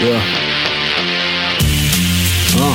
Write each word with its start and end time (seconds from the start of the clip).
Yeah. 0.00 0.20
Uh. 2.56 2.74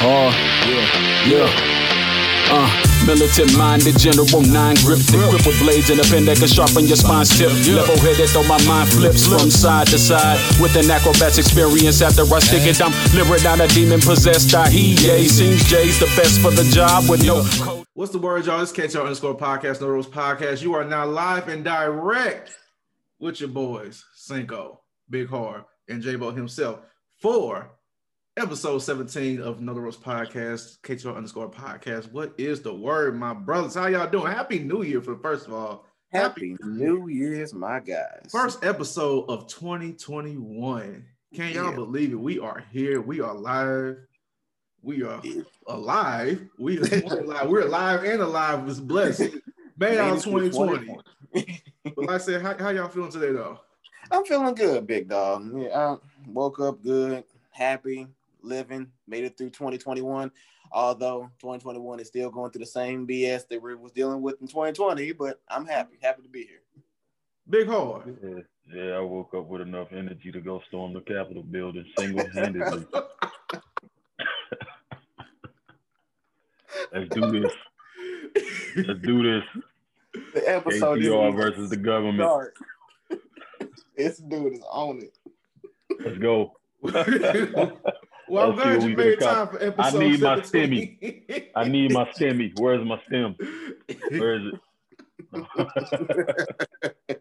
Hard. 0.00 0.34
Yeah. 0.68 1.46
Yeah. 1.46 2.50
Uh. 2.50 2.86
Militant 3.06 3.56
minded, 3.56 3.98
general 3.98 4.42
nine 4.52 4.76
grip, 4.84 4.98
the 5.08 5.16
grip 5.30 5.46
with 5.46 5.58
blades 5.58 5.88
and 5.88 6.00
a 6.00 6.04
pen 6.04 6.24
that 6.26 6.36
can 6.36 6.48
sharpen 6.48 6.84
your 6.84 6.96
spine 6.96 7.24
tip. 7.24 7.48
Level 7.72 7.96
headed, 8.00 8.28
though 8.28 8.44
my 8.44 8.60
mind 8.68 8.88
flips 8.90 9.26
from 9.26 9.50
side 9.50 9.86
to 9.88 9.98
side 9.98 10.36
with 10.60 10.76
an 10.76 10.90
acrobat's 10.90 11.38
experience. 11.38 12.02
After 12.02 12.22
I 12.22 12.38
stick 12.40 12.68
it, 12.68 12.80
I'm 12.80 12.92
lyric 13.16 13.42
down 13.42 13.60
a 13.60 13.68
demon 13.68 14.00
possessed. 14.00 14.54
I 14.54 14.68
he, 14.68 14.94
yeah, 15.00 15.16
seems 15.26 15.64
Jay's 15.64 15.98
the 15.98 16.12
best 16.16 16.40
for 16.40 16.50
the 16.50 16.64
job 16.72 17.08
with 17.08 17.24
no. 17.24 17.42
code. 17.64 17.86
What's 17.94 18.12
the 18.12 18.18
word, 18.18 18.46
y'all? 18.46 18.60
It's 18.60 18.72
KTR 18.72 19.00
underscore 19.00 19.36
podcast, 19.36 19.80
No 19.80 19.88
Rules 19.88 20.08
Podcast. 20.08 20.62
You 20.62 20.74
are 20.74 20.84
now 20.84 21.06
live 21.06 21.48
and 21.48 21.64
direct 21.64 22.56
with 23.20 23.40
your 23.40 23.50
boys, 23.50 24.04
Cinco, 24.14 24.80
Big 25.08 25.28
Hard, 25.28 25.64
and 25.88 26.02
J-Bo 26.02 26.30
himself 26.32 26.80
for 27.20 27.70
episode 28.36 28.78
17 28.78 29.40
of 29.42 29.60
Know 29.60 29.74
the 29.74 29.80
Rules 29.80 29.96
Podcast, 29.98 30.80
KTR 30.80 31.14
underscore 31.16 31.50
podcast. 31.50 32.10
What 32.12 32.34
is 32.38 32.62
the 32.62 32.74
word, 32.74 33.16
my 33.18 33.34
brothers? 33.34 33.74
How 33.74 33.86
y'all 33.86 34.08
doing? 34.10 34.32
Happy 34.32 34.58
New 34.60 34.82
Year 34.82 35.00
for 35.02 35.16
first 35.18 35.46
of 35.46 35.52
all. 35.52 35.84
Happy 36.12 36.56
New 36.64 37.08
Year's, 37.08 37.54
my 37.54 37.78
guys. 37.78 38.26
First 38.32 38.64
episode 38.64 39.26
of 39.28 39.46
2021. 39.46 41.04
Can 41.34 41.52
y'all 41.54 41.70
Yeah. 41.70 41.74
believe 41.76 42.12
it? 42.12 42.16
We 42.20 42.40
are 42.40 42.64
here. 42.72 43.00
We 43.00 43.20
are 43.20 43.34
live. 43.34 43.98
We 44.82 45.02
are 45.04 45.22
alive. 45.68 46.48
We 46.58 46.78
are 46.80 46.82
alive. 47.20 47.48
We're 47.48 47.66
alive 47.66 48.02
and 48.04 48.22
alive. 48.22 48.64
Was 48.64 48.80
blessed. 48.80 49.28
Made 49.78 49.98
out 49.98 50.16
of 50.16 50.24
2020. 50.24 50.98
But 51.84 51.98
like 51.98 52.10
I 52.10 52.18
said, 52.18 52.42
how, 52.42 52.56
how 52.58 52.70
y'all 52.70 52.88
feeling 52.88 53.10
today 53.10 53.32
though? 53.32 53.58
I'm 54.10 54.24
feeling 54.24 54.54
good, 54.54 54.86
big 54.86 55.08
dog. 55.08 55.50
Yeah, 55.56 55.68
I 55.76 55.96
woke 56.26 56.60
up 56.60 56.82
good, 56.82 57.24
happy, 57.50 58.06
living, 58.42 58.90
made 59.06 59.24
it 59.24 59.36
through 59.38 59.50
2021. 59.50 60.30
Although 60.72 61.30
2021 61.40 62.00
is 62.00 62.08
still 62.08 62.30
going 62.30 62.50
through 62.52 62.60
the 62.60 62.66
same 62.66 63.06
BS 63.06 63.48
that 63.48 63.60
we 63.60 63.74
was 63.74 63.92
dealing 63.92 64.22
with 64.22 64.40
in 64.40 64.46
2020, 64.46 65.12
but 65.12 65.40
I'm 65.48 65.66
happy, 65.66 65.98
happy 66.00 66.22
to 66.22 66.28
be 66.28 66.44
here. 66.44 66.60
Big 67.48 67.66
hard. 67.66 68.16
Yeah, 68.22 68.40
yeah, 68.72 68.92
I 68.92 69.00
woke 69.00 69.34
up 69.34 69.46
with 69.46 69.62
enough 69.62 69.88
energy 69.92 70.30
to 70.30 70.40
go 70.40 70.62
storm 70.68 70.92
the 70.92 71.00
Capitol 71.00 71.42
building 71.42 71.84
single 71.98 72.28
handedly. 72.30 72.86
Let's 76.92 77.08
do 77.14 77.40
this. 77.40 77.52
Let's 78.76 79.00
do 79.00 79.22
this. 79.22 79.44
The 80.34 80.48
episode 80.48 80.98
KTR 80.98 81.02
didn't 81.02 81.36
versus 81.36 81.70
the 81.70 81.76
government. 81.76 82.28
start. 82.28 82.54
this 83.96 84.18
dude 84.28 84.54
is 84.54 84.62
on 84.70 85.00
it. 85.02 85.18
Let's 86.04 86.18
go. 86.18 86.52
well, 86.82 88.52
I'm 88.52 88.56
glad 88.56 88.82
you 88.82 88.96
made 88.96 89.20
time 89.20 89.48
for 89.48 89.62
episode 89.62 90.02
I 90.02 90.08
need 90.08 90.20
my 90.20 90.42
17. 90.42 91.22
I 91.56 91.68
need 91.68 91.92
my 91.92 92.04
stemmy. 92.10 92.58
Where's 92.58 92.84
my 92.86 93.00
stem? 93.06 93.36
Where 94.10 94.36
is 94.36 94.52
it? 94.52 94.60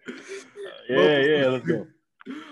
yeah, 0.90 1.20
yeah, 1.20 1.48
let's 1.48 1.66
go. 1.66 1.88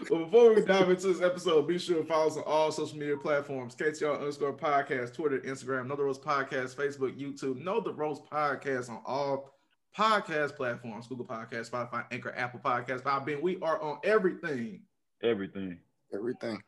Well, 0.09 0.25
before 0.25 0.53
we 0.53 0.61
dive 0.61 0.89
into 0.89 1.07
this 1.07 1.21
episode, 1.21 1.67
be 1.67 1.77
sure 1.77 2.01
to 2.01 2.07
follow 2.07 2.27
us 2.27 2.37
on 2.37 2.43
all 2.43 2.71
social 2.71 2.97
media 2.97 3.15
platforms: 3.15 3.75
KTR 3.75 4.19
underscore 4.19 4.53
podcast, 4.53 5.13
Twitter, 5.13 5.39
Instagram, 5.39 5.87
Know 5.87 5.95
the 5.95 6.03
Rules 6.03 6.19
Podcast, 6.19 6.75
Facebook, 6.75 7.17
YouTube, 7.19 7.63
Know 7.63 7.79
the 7.79 7.93
Rules 7.93 8.21
Podcast 8.31 8.89
on 8.89 9.01
all 9.05 9.56
podcast 9.97 10.55
platforms: 10.55 11.07
Google 11.07 11.25
Podcast, 11.25 11.71
Spotify, 11.71 12.05
Anchor, 12.11 12.33
Apple 12.35 12.59
Podcast, 12.59 13.01
Podbean. 13.01 13.41
We 13.41 13.59
are 13.61 13.81
on 13.81 13.99
everything. 14.03 14.81
Everything. 15.23 15.79
Everything. 16.13 16.61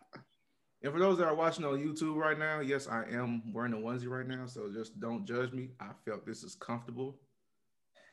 And 0.82 0.94
for 0.94 1.00
those 1.00 1.18
that 1.18 1.28
are 1.28 1.36
watching 1.36 1.66
on 1.66 1.78
YouTube 1.78 2.16
right 2.16 2.40
now, 2.40 2.62
yes, 2.62 2.88
I 2.88 3.04
am 3.12 3.54
wearing 3.54 3.74
a 3.74 3.78
onesie 3.78 4.08
right 4.08 4.26
now, 4.26 4.46
so 4.46 4.70
just 4.74 5.00
don't 5.00 5.26
judge 5.26 5.52
me. 5.52 5.72
I 5.80 5.90
felt 6.06 6.26
this 6.26 6.44
is 6.44 6.56
comfortable 6.56 7.20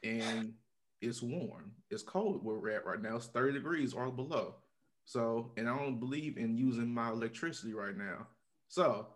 and 0.02 0.52
it's 1.00 1.22
warm. 1.22 1.70
It's 1.90 2.02
cold 2.02 2.44
where 2.44 2.56
we're 2.56 2.70
at 2.70 2.84
right 2.84 3.00
now. 3.00 3.16
It's 3.16 3.26
30 3.26 3.54
degrees 3.54 3.94
or 3.94 4.10
below. 4.10 4.56
So, 5.04 5.52
and 5.56 5.68
I 5.68 5.78
don't 5.78 6.00
believe 6.00 6.36
in 6.36 6.56
using 6.56 6.92
my 6.92 7.10
electricity 7.10 7.72
right 7.72 7.96
now. 7.96 8.26
So, 8.68 9.06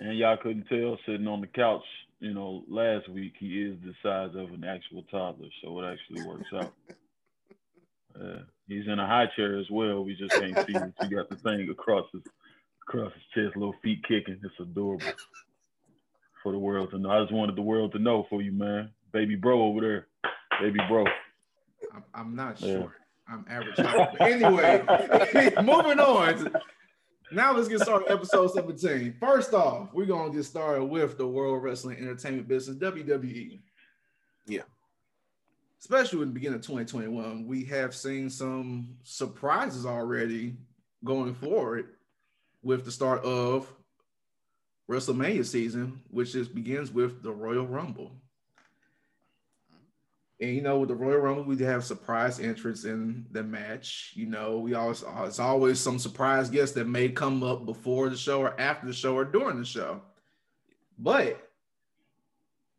And 0.00 0.16
y'all 0.16 0.38
couldn't 0.38 0.64
tell 0.64 0.98
sitting 1.04 1.28
on 1.28 1.42
the 1.42 1.46
couch, 1.48 1.84
you 2.20 2.34
know, 2.34 2.64
last 2.68 3.08
week, 3.08 3.34
he 3.38 3.62
is 3.62 3.76
the 3.84 3.94
size 4.02 4.34
of 4.34 4.52
an 4.52 4.64
actual 4.64 5.04
toddler. 5.10 5.48
So 5.62 5.80
it 5.80 5.92
actually 5.92 6.20
works 6.20 6.48
out. 6.54 6.72
Uh, 8.18 8.40
he's 8.66 8.86
in 8.88 8.98
a 8.98 9.06
high 9.06 9.26
chair 9.36 9.58
as 9.58 9.66
well. 9.70 10.04
We 10.04 10.16
just 10.16 10.36
can't 10.38 10.58
see 10.66 10.72
him. 10.72 10.92
He 10.98 11.08
got 11.08 11.28
the 11.28 11.36
thing 11.36 11.68
across 11.70 12.06
his 12.12 12.22
across 12.88 13.12
his 13.12 13.22
chest, 13.34 13.56
little 13.56 13.74
feet 13.82 14.02
kicking. 14.08 14.40
It's 14.42 14.54
adorable 14.60 15.14
for 16.42 16.52
the 16.52 16.58
world 16.58 16.90
to 16.92 16.98
know. 16.98 17.10
I 17.10 17.20
just 17.22 17.32
wanted 17.32 17.56
the 17.56 17.62
world 17.62 17.92
to 17.92 17.98
know 17.98 18.26
for 18.30 18.42
you, 18.42 18.52
man. 18.52 18.90
Baby 19.12 19.36
bro 19.36 19.62
over 19.62 19.80
there. 19.80 20.06
Baby 20.60 20.80
bro. 20.88 21.04
I'm, 21.94 22.04
I'm 22.14 22.34
not 22.36 22.60
Yeah. 22.60 22.78
short. 22.78 22.92
I'm 23.28 23.44
average 23.48 23.78
anyway, 24.20 24.82
moving 25.62 26.00
on. 26.00 26.50
Now 27.30 27.54
let's 27.54 27.68
get 27.68 27.80
started. 27.80 28.10
Episode 28.10 28.52
17. 28.52 29.16
First 29.20 29.52
off, 29.52 29.88
we're 29.92 30.06
gonna 30.06 30.32
get 30.32 30.44
started 30.44 30.84
with 30.84 31.18
the 31.18 31.26
World 31.26 31.62
Wrestling 31.62 31.98
Entertainment 31.98 32.48
Business 32.48 32.76
WWE. 32.78 33.60
Yeah. 34.46 34.62
Especially 35.80 36.22
in 36.22 36.28
the 36.28 36.34
beginning 36.34 36.56
of 36.56 36.62
2021, 36.62 37.46
we 37.46 37.64
have 37.66 37.94
seen 37.94 38.30
some 38.30 38.96
surprises 39.02 39.84
already 39.84 40.56
going 41.04 41.34
forward 41.34 41.90
with 42.62 42.84
the 42.84 42.90
start 42.90 43.22
of 43.24 43.72
WrestleMania 44.90 45.44
season, 45.44 46.00
which 46.10 46.32
just 46.32 46.54
begins 46.54 46.90
with 46.90 47.22
the 47.22 47.30
Royal 47.30 47.66
Rumble. 47.66 48.12
And 50.40 50.54
you 50.54 50.60
know, 50.60 50.78
with 50.78 50.88
the 50.88 50.94
Royal 50.94 51.18
Rumble, 51.18 51.42
we 51.44 51.56
have 51.64 51.84
surprise 51.84 52.38
entrants 52.38 52.84
in 52.84 53.26
the 53.32 53.42
match. 53.42 54.12
You 54.14 54.26
know, 54.26 54.58
we 54.58 54.74
always 54.74 55.02
it's 55.24 55.40
always 55.40 55.80
some 55.80 55.98
surprise 55.98 56.48
guests 56.48 56.74
that 56.76 56.86
may 56.86 57.08
come 57.08 57.42
up 57.42 57.66
before 57.66 58.08
the 58.08 58.16
show 58.16 58.40
or 58.40 58.58
after 58.60 58.86
the 58.86 58.92
show 58.92 59.14
or 59.16 59.24
during 59.24 59.58
the 59.58 59.64
show. 59.64 60.00
But 60.96 61.40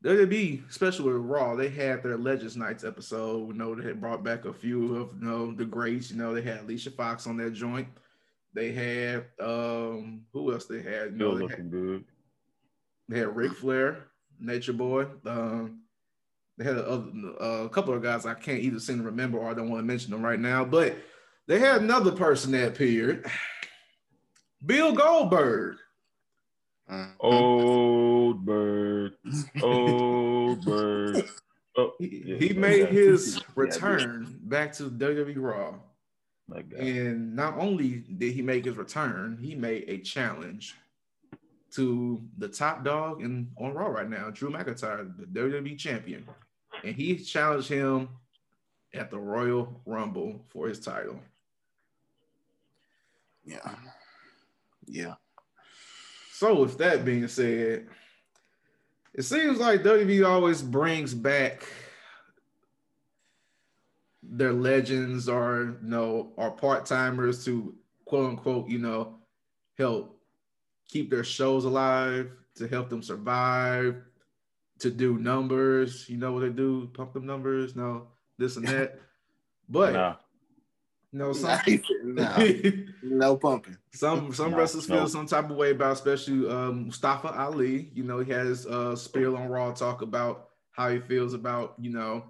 WWE, 0.06 0.70
especially 0.70 1.12
with 1.12 1.22
Raw, 1.24 1.56
they 1.56 1.68
had 1.68 2.02
their 2.02 2.18
Legends 2.18 2.56
Nights 2.56 2.86
episode. 2.86 3.48
You 3.48 3.54
know, 3.54 3.76
they 3.76 3.88
had 3.90 4.00
brought 4.00 4.24
back 4.24 4.46
a 4.46 4.54
few 4.54 4.96
of 4.96 5.10
you 5.20 5.28
know 5.28 5.52
the 5.52 5.66
greats. 5.66 6.10
You 6.12 6.18
know, 6.18 6.34
they 6.34 6.42
had 6.42 6.62
Alicia 6.62 6.92
Fox 6.92 7.28
on 7.28 7.36
that 7.38 7.52
joint. 7.54 7.88
They 8.54 8.72
had 8.72 9.26
um 9.42 10.22
who 10.32 10.54
else 10.54 10.66
they 10.66 10.82
had? 10.82 11.12
You 11.12 11.18
know, 11.18 11.36
Still 11.36 11.36
they 11.36 11.42
had, 11.42 11.50
looking 11.52 11.70
good. 11.70 12.06
they 13.10 13.20
had 13.20 13.36
Ric 13.36 13.52
Flair, 13.54 14.06
Nature 14.40 14.74
Boy. 14.74 15.08
Um, 15.26 15.79
they 16.60 16.66
had 16.66 16.76
a, 16.76 16.92
a, 16.92 16.98
uh, 17.42 17.64
a 17.64 17.70
couple 17.70 17.94
of 17.94 18.04
guys 18.04 18.26
I 18.26 18.34
can't 18.34 18.60
either 18.60 18.80
seem 18.80 18.98
to 18.98 19.04
remember 19.04 19.38
or 19.38 19.50
I 19.50 19.54
don't 19.54 19.70
want 19.70 19.80
to 19.80 19.86
mention 19.86 20.12
them 20.12 20.22
right 20.22 20.40
now. 20.40 20.66
But 20.66 20.98
they 21.48 21.58
had 21.58 21.82
another 21.82 22.12
person 22.12 22.52
that 22.52 22.68
appeared, 22.68 23.26
Bill 24.66 24.92
Goldberg. 24.92 25.78
Old 27.22 28.46
bird. 28.46 29.14
Old 29.62 30.66
bird. 30.66 31.24
Oh, 31.78 31.94
He, 31.98 32.24
yeah, 32.26 32.36
he 32.36 32.54
made 32.54 32.90
his 32.90 33.42
return 33.56 34.38
back 34.44 34.74
to 34.74 34.90
WWE 34.90 35.36
Raw. 35.38 35.76
And 36.78 37.36
not 37.36 37.58
only 37.58 38.04
did 38.18 38.34
he 38.34 38.42
make 38.42 38.66
his 38.66 38.76
return, 38.76 39.38
he 39.40 39.56
made 39.56 39.86
a 39.88 40.00
challenge 40.00 40.76
to 41.76 42.22
the 42.38 42.50
top 42.50 42.84
dog 42.84 43.22
in 43.22 43.50
on 43.58 43.74
Raw 43.74 43.88
right 43.88 44.10
now, 44.10 44.30
Drew 44.32 44.50
McIntyre, 44.50 45.16
the 45.18 45.26
WWE 45.26 45.78
champion. 45.78 46.26
And 46.84 46.96
he 46.96 47.18
challenged 47.18 47.70
him 47.70 48.10
at 48.94 49.12
the 49.12 49.20
Royal 49.20 49.82
Rumble 49.86 50.46
for 50.50 50.68
his 50.68 50.80
title. 50.80 51.20
Yeah. 53.46 53.76
Yeah. 54.88 55.14
So, 56.34 56.62
with 56.62 56.78
that 56.78 57.04
being 57.04 57.28
said, 57.28 57.88
it 59.14 59.24
seems 59.24 59.60
like 59.60 59.84
WWE 59.84 60.26
always 60.26 60.62
brings 60.62 61.14
back 61.14 61.68
their 64.22 64.54
legends 64.54 65.28
or 65.28 65.78
you 65.82 65.90
know 65.90 66.32
or 66.36 66.52
part 66.52 66.86
timers 66.86 67.44
to 67.46 67.74
quote 68.06 68.30
unquote 68.30 68.70
you 68.70 68.78
know 68.78 69.16
help 69.78 70.20
keep 70.88 71.10
their 71.10 71.24
shows 71.24 71.66
alive 71.66 72.30
to 72.56 72.68
help 72.68 72.90
them 72.90 73.02
survive 73.02 73.96
to 74.80 74.90
do 74.90 75.18
numbers 75.18 76.08
you 76.10 76.18
know 76.18 76.32
what 76.34 76.42
they 76.42 76.50
do 76.50 76.88
pump 76.94 77.14
them 77.14 77.26
numbers 77.26 77.76
no 77.76 78.08
this 78.38 78.56
and 78.58 78.68
that 78.68 79.00
but 79.70 79.94
no, 79.94 80.16
you 81.12 81.20
know 81.20 81.34
some 81.34 81.60
Nah, 82.04 82.38
no 83.04 83.36
pumping. 83.38 83.78
some 83.92 84.34
some 84.34 84.52
No, 84.52 84.58
wrestlers 84.58 84.86
feel 84.86 84.98
no. 85.02 85.06
some 85.08 85.26
type 85.26 85.50
of 85.50 85.56
way 85.58 85.72
about, 85.72 85.94
especially 85.94 86.50
um, 86.50 86.86
Mustafa 86.86 87.30
Ali. 87.30 87.90
You 87.94 88.04
know, 88.04 88.20
he 88.20 88.32
has 88.32 88.66
uh, 88.68 88.96
spiel 88.96 89.36
on 89.36 89.48
Raw 89.50 89.72
talk 89.72 90.02
about 90.02 90.50
how 90.72 90.90
he 90.90 91.00
feels 91.00 91.34
about 91.34 91.76
you 91.80 91.92
know 91.92 92.24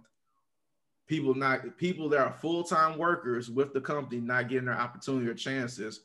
people 1.07 1.33
not 1.35 1.77
people 1.77 2.07
that 2.09 2.19
are 2.19 2.31
full-time 2.31 2.97
workers 2.97 3.49
with 3.49 3.73
the 3.73 3.81
company 3.81 4.21
not 4.21 4.47
getting 4.47 4.65
their 4.65 4.79
opportunity 4.79 5.27
or 5.29 5.33
chances 5.33 6.01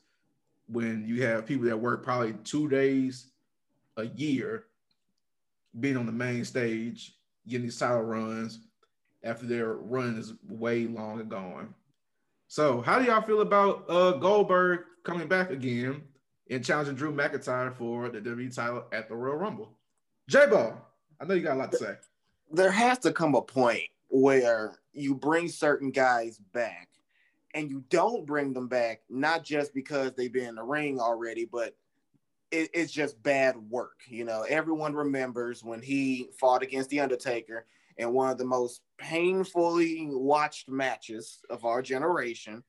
when 0.67 1.05
you 1.07 1.21
have 1.23 1.45
people 1.45 1.65
that 1.65 1.77
work 1.79 2.03
probably 2.03 2.33
two 2.43 2.67
days 2.67 3.27
a 3.97 4.05
year 4.05 4.65
being 5.79 5.97
on 5.97 6.05
the 6.05 6.11
main 6.11 6.45
stage 6.45 7.15
getting 7.47 7.65
these 7.65 7.77
title 7.77 8.01
runs 8.01 8.59
after 9.23 9.45
their 9.45 9.73
run 9.73 10.17
is 10.17 10.33
way 10.47 10.85
long 10.87 11.19
and 11.19 11.29
gone. 11.29 11.73
So 12.47 12.81
how 12.81 12.99
do 12.99 13.05
y'all 13.05 13.21
feel 13.21 13.41
about 13.41 13.85
uh 13.89 14.13
goldberg 14.13 14.81
coming 15.03 15.27
back 15.27 15.49
again 15.49 16.03
and 16.49 16.63
challenging 16.63 16.95
drew 16.95 17.13
mcintyre 17.13 17.73
for 17.73 18.09
the 18.09 18.19
WWE 18.19 18.53
title 18.53 18.85
at 18.91 19.09
the 19.09 19.15
royal 19.15 19.37
rumble? 19.37 19.77
J-ball 20.29 20.81
i 21.19 21.25
know 21.25 21.33
you 21.33 21.43
got 21.43 21.55
a 21.55 21.59
lot 21.59 21.71
to 21.71 21.77
say. 21.77 21.95
There 22.51 22.71
has 22.71 22.99
to 22.99 23.11
come 23.11 23.35
a 23.35 23.41
point 23.41 23.83
where 24.09 24.75
you 24.93 25.15
bring 25.15 25.47
certain 25.47 25.91
guys 25.91 26.39
back 26.53 26.89
and 27.53 27.69
you 27.69 27.83
don't 27.89 28.25
bring 28.25 28.53
them 28.53 28.67
back 28.67 29.01
not 29.09 29.43
just 29.43 29.73
because 29.73 30.13
they've 30.13 30.31
been 30.31 30.49
in 30.49 30.55
the 30.55 30.63
ring 30.63 30.99
already 30.99 31.45
but 31.45 31.75
it, 32.63 32.69
it's 32.73 32.91
just 32.91 33.21
bad 33.23 33.55
work 33.69 33.99
you 34.07 34.23
know 34.25 34.43
everyone 34.49 34.93
remembers 34.93 35.63
when 35.63 35.81
he 35.81 36.29
fought 36.39 36.63
against 36.63 36.89
the 36.89 36.99
undertaker 36.99 37.65
in 37.97 38.13
one 38.13 38.29
of 38.29 38.37
the 38.37 38.45
most 38.45 38.81
painfully 38.97 40.07
watched 40.11 40.69
matches 40.69 41.39
of 41.49 41.65
our 41.65 41.81
generation 41.81 42.63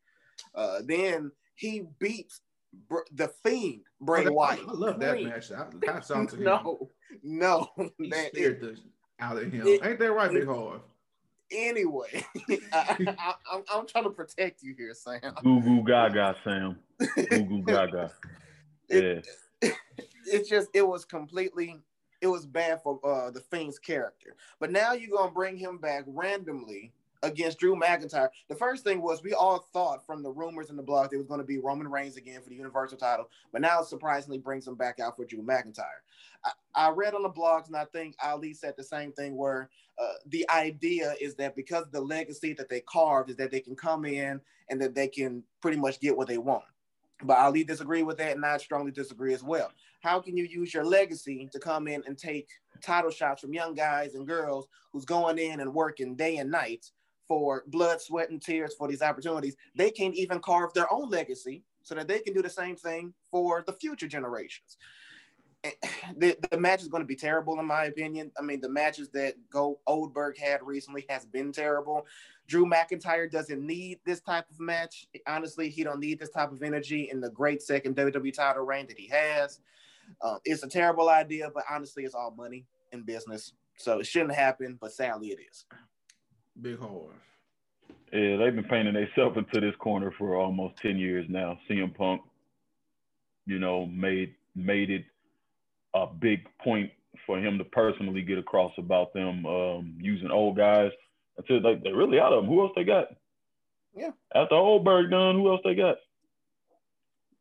uh, 0.55 0.79
then 0.85 1.31
he 1.55 1.85
beats 1.99 2.41
Br- 2.89 3.09
the 3.13 3.29
fiend 3.43 3.83
Bray 4.01 4.21
Oh, 4.21 4.25
that- 4.25 4.33
Wyatt. 4.35 4.61
I 4.69 4.73
love 4.73 5.01
that 5.01 5.15
Clean. 5.15 5.29
match. 5.29 5.51
I 5.51 5.65
kind 5.85 5.99
of 5.99 6.05
sound 6.05 6.29
to 6.31 6.37
him. 6.37 6.45
No, 6.45 6.91
no, 7.23 7.69
he 7.99 8.09
man, 8.09 8.29
scared 8.35 8.61
the 8.61 8.77
out 9.19 9.39
of 9.39 9.51
him. 9.51 9.67
it- 9.67 9.81
Ain't 9.83 9.99
that 9.99 10.13
right, 10.13 10.31
Big 10.31 10.47
Hard? 10.47 10.81
anyway, 11.51 12.23
I, 12.73 13.15
I, 13.19 13.35
I'm, 13.51 13.63
I'm 13.73 13.87
trying 13.87 14.05
to 14.05 14.11
protect 14.11 14.63
you 14.63 14.75
here, 14.77 14.93
Sam. 14.93 15.21
Goo 15.43 15.63
goo 15.63 15.83
gaga, 15.87 16.35
Sam. 16.45 16.77
Goo 17.31 17.45
goo 17.45 17.63
gaga. 17.67 18.13
Yeah. 18.91 19.21
It's 20.29 20.49
just 20.49 20.69
it 20.75 20.87
was 20.87 21.05
completely 21.05 21.79
it 22.21 22.27
was 22.27 22.47
bad 22.47 22.83
for 22.83 22.99
uh, 23.05 23.31
the 23.31 23.41
Fiend's 23.41 23.79
character. 23.79 24.35
But 24.59 24.73
now 24.73 24.93
you're 24.93 25.17
gonna 25.17 25.31
bring 25.31 25.57
him 25.57 25.79
back 25.79 26.05
randomly 26.07 26.93
against 27.23 27.59
Drew 27.59 27.77
McIntyre. 27.77 28.29
The 28.49 28.55
first 28.55 28.85
thing 28.85 29.03
was 29.03 29.23
we 29.23 29.35
all 29.35 29.67
thought 29.73 30.05
from 30.07 30.23
the 30.23 30.31
rumors 30.31 30.71
in 30.71 30.77
the 30.77 30.83
blog 30.83 31.13
it 31.13 31.17
was 31.17 31.27
going 31.27 31.41
to 31.41 31.47
be 31.47 31.59
Roman 31.59 31.89
Reigns 31.89 32.17
again 32.17 32.41
for 32.43 32.49
the 32.49 32.57
Universal 32.57 32.99
title, 32.99 33.29
but 33.53 33.61
now 33.61 33.81
it 33.81 33.87
surprisingly 33.87 34.39
brings 34.39 34.67
him 34.67 34.75
back 34.75 35.01
out 35.01 35.17
for 35.17 35.25
Drew 35.25 35.43
McIntyre. 35.43 36.03
I, 36.45 36.51
I 36.75 36.91
read 36.91 37.15
on 37.15 37.23
the 37.23 37.31
blogs, 37.31 37.67
and 37.67 37.77
I 37.77 37.85
think 37.87 38.15
Ali 38.23 38.53
said 38.55 38.75
the 38.77 38.85
same 38.85 39.13
thing, 39.13 39.37
where 39.37 39.71
uh, 39.99 40.13
the 40.27 40.49
idea 40.51 41.15
is 41.21 41.35
that 41.37 41.57
because 41.57 41.87
the 41.91 42.01
legacy 42.01 42.53
that 42.55 42.69
they 42.69 42.81
carved 42.81 43.31
is 43.31 43.37
that 43.37 43.51
they 43.51 43.61
can 43.61 43.75
come 43.75 44.05
in 44.05 44.41
and 44.71 44.81
that 44.81 44.95
they 44.95 45.09
can 45.09 45.43
pretty 45.61 45.79
much 45.79 46.01
get 46.01 46.17
what 46.17 46.29
they 46.29 46.39
want. 46.39 46.65
But 47.23 47.39
Ali 47.39 47.65
disagreed 47.65 48.05
with 48.07 48.19
that, 48.19 48.37
and 48.37 48.45
I 48.45 48.59
strongly 48.59 48.93
disagree 48.93 49.33
as 49.33 49.43
well. 49.43 49.73
How 50.03 50.21
can 50.21 50.37
you 50.37 50.45
use 50.45 50.75
your 50.75 50.85
legacy 50.85 51.49
to 51.53 51.59
come 51.59 51.89
in 51.89 52.03
and 52.07 52.17
take 52.17 52.49
title 52.83 53.11
shots 53.11 53.41
from 53.41 53.55
young 53.55 53.75
guys 53.75 54.15
and 54.15 54.27
girls 54.27 54.69
who's 54.93 55.05
going 55.05 55.39
in 55.39 55.61
and 55.61 55.75
working 55.75 56.15
day 56.15 56.37
and 56.37 56.51
night 56.51 56.87
for 57.27 57.65
blood, 57.69 58.01
sweat, 58.01 58.31
and 58.31 58.41
tears 58.41 58.75
for 58.77 58.87
these 58.87 59.03
opportunities? 59.03 59.57
They 59.75 59.91
can't 59.91 60.15
even 60.15 60.41
carve 60.41 60.75
their 60.75 60.93
own 60.93 61.09
legacy 61.09 61.65
so 61.83 61.95
that 61.95 62.07
they 62.07 62.19
can 62.19 62.35
do 62.35 62.43
the 62.43 62.51
same 62.51 62.77
thing 62.77 63.15
for 63.31 63.65
the 63.67 63.73
future 63.73 64.09
generations. 64.09 64.77
The, 66.19 66.37
the 66.53 66.57
match 66.57 66.83
is 66.83 66.89
going 66.89 67.03
to 67.03 67.07
be 67.07 67.17
terrible, 67.17 67.59
in 67.59 67.67
my 67.67 67.87
opinion. 67.87 68.31
I 68.39 68.43
mean, 68.43 68.61
the 68.61 68.69
matches 68.69 69.09
that 69.11 69.35
Go 69.51 69.81
Oldberg 69.89 70.39
had 70.39 70.61
recently 70.63 71.05
has 71.09 71.27
been 71.27 71.51
terrible. 71.51 72.07
Drew 72.47 72.65
McIntyre 72.65 73.31
doesn't 73.31 73.61
need 73.61 73.99
this 74.05 74.21
type 74.21 74.49
of 74.49 74.61
match. 74.61 75.09
Honestly, 75.27 75.69
he 75.69 75.83
don't 75.83 75.99
need 75.99 76.21
this 76.21 76.31
type 76.31 76.53
of 76.53 76.63
energy 76.63 77.11
in 77.11 77.21
the 77.21 77.31
great 77.31 77.61
second 77.61 77.97
WWE 77.97 78.33
title 78.33 78.65
reign 78.65 78.87
that 78.87 78.99
he 78.99 79.09
has. 79.09 79.59
Uh, 80.23 80.37
it's 80.45 80.63
a 80.63 80.69
terrible 80.69 81.09
idea, 81.09 81.51
but 81.53 81.65
honestly, 81.69 82.05
it's 82.05 82.15
all 82.15 82.31
money 82.37 82.65
in 82.93 83.03
business, 83.03 83.53
so 83.77 83.99
it 83.99 84.07
shouldn't 84.07 84.35
happen. 84.35 84.79
But 84.81 84.93
sadly, 84.93 85.29
it 85.29 85.41
is. 85.51 85.65
Big 86.61 86.79
Hard. 86.79 87.17
Yeah, 88.13 88.37
they've 88.37 88.55
been 88.55 88.65
painting 88.65 88.95
themselves 88.95 89.37
into 89.37 89.61
this 89.61 89.75
corner 89.79 90.13
for 90.17 90.37
almost 90.37 90.77
10 90.79 90.97
years 90.97 91.27
now. 91.29 91.59
CM 91.69 91.95
Punk, 91.95 92.23
you 93.47 93.59
know, 93.59 93.87
made 93.87 94.35
made 94.55 94.91
it 94.91 95.05
a 96.03 96.07
big 96.07 96.47
point 96.63 96.91
for 97.27 97.39
him 97.39 97.59
to 97.59 97.65
personally 97.65 98.23
get 98.23 98.39
across 98.39 98.73
about 98.79 99.13
them 99.15 99.45
um, 99.47 99.95
using 100.01 100.31
old 100.31 100.57
guys. 100.57 100.91
Until 101.39 101.61
they, 101.61 101.75
they 101.77 101.93
really 101.93 102.19
out 102.19 102.33
of 102.33 102.43
them. 102.43 102.51
Who 102.51 102.61
else 102.63 102.73
they 102.75 102.85
got? 102.85 103.09
Yeah. 103.95 104.11
After 104.35 104.55
Oldberg 104.55 105.11
done, 105.11 105.35
who 105.35 105.51
else 105.51 105.61
they 105.65 105.75
got? 105.75 105.97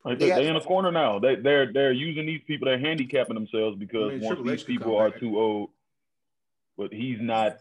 Like 0.04 0.19
They 0.19 0.25
they, 0.25 0.30
got- 0.30 0.36
they 0.38 0.48
in 0.48 0.56
a 0.56 0.62
corner 0.62 0.92
now. 0.92 1.19
They 1.19 1.36
they're 1.36 1.72
they're 1.72 1.92
using 1.94 2.25
these 2.25 2.42
people. 2.46 2.66
They're 2.68 2.80
handicapping 2.80 3.34
themselves 3.36 3.78
because 3.78 4.12
I 4.12 4.16
mean, 4.16 4.22
once 4.22 4.36
Triple 4.38 4.52
these 4.52 4.63
people 4.63 4.98
are 4.98 5.10
back. 5.12 5.19
too 5.19 5.40
old. 5.40 5.69
But 6.78 6.94
he's 6.94 7.18
not. 7.22 7.57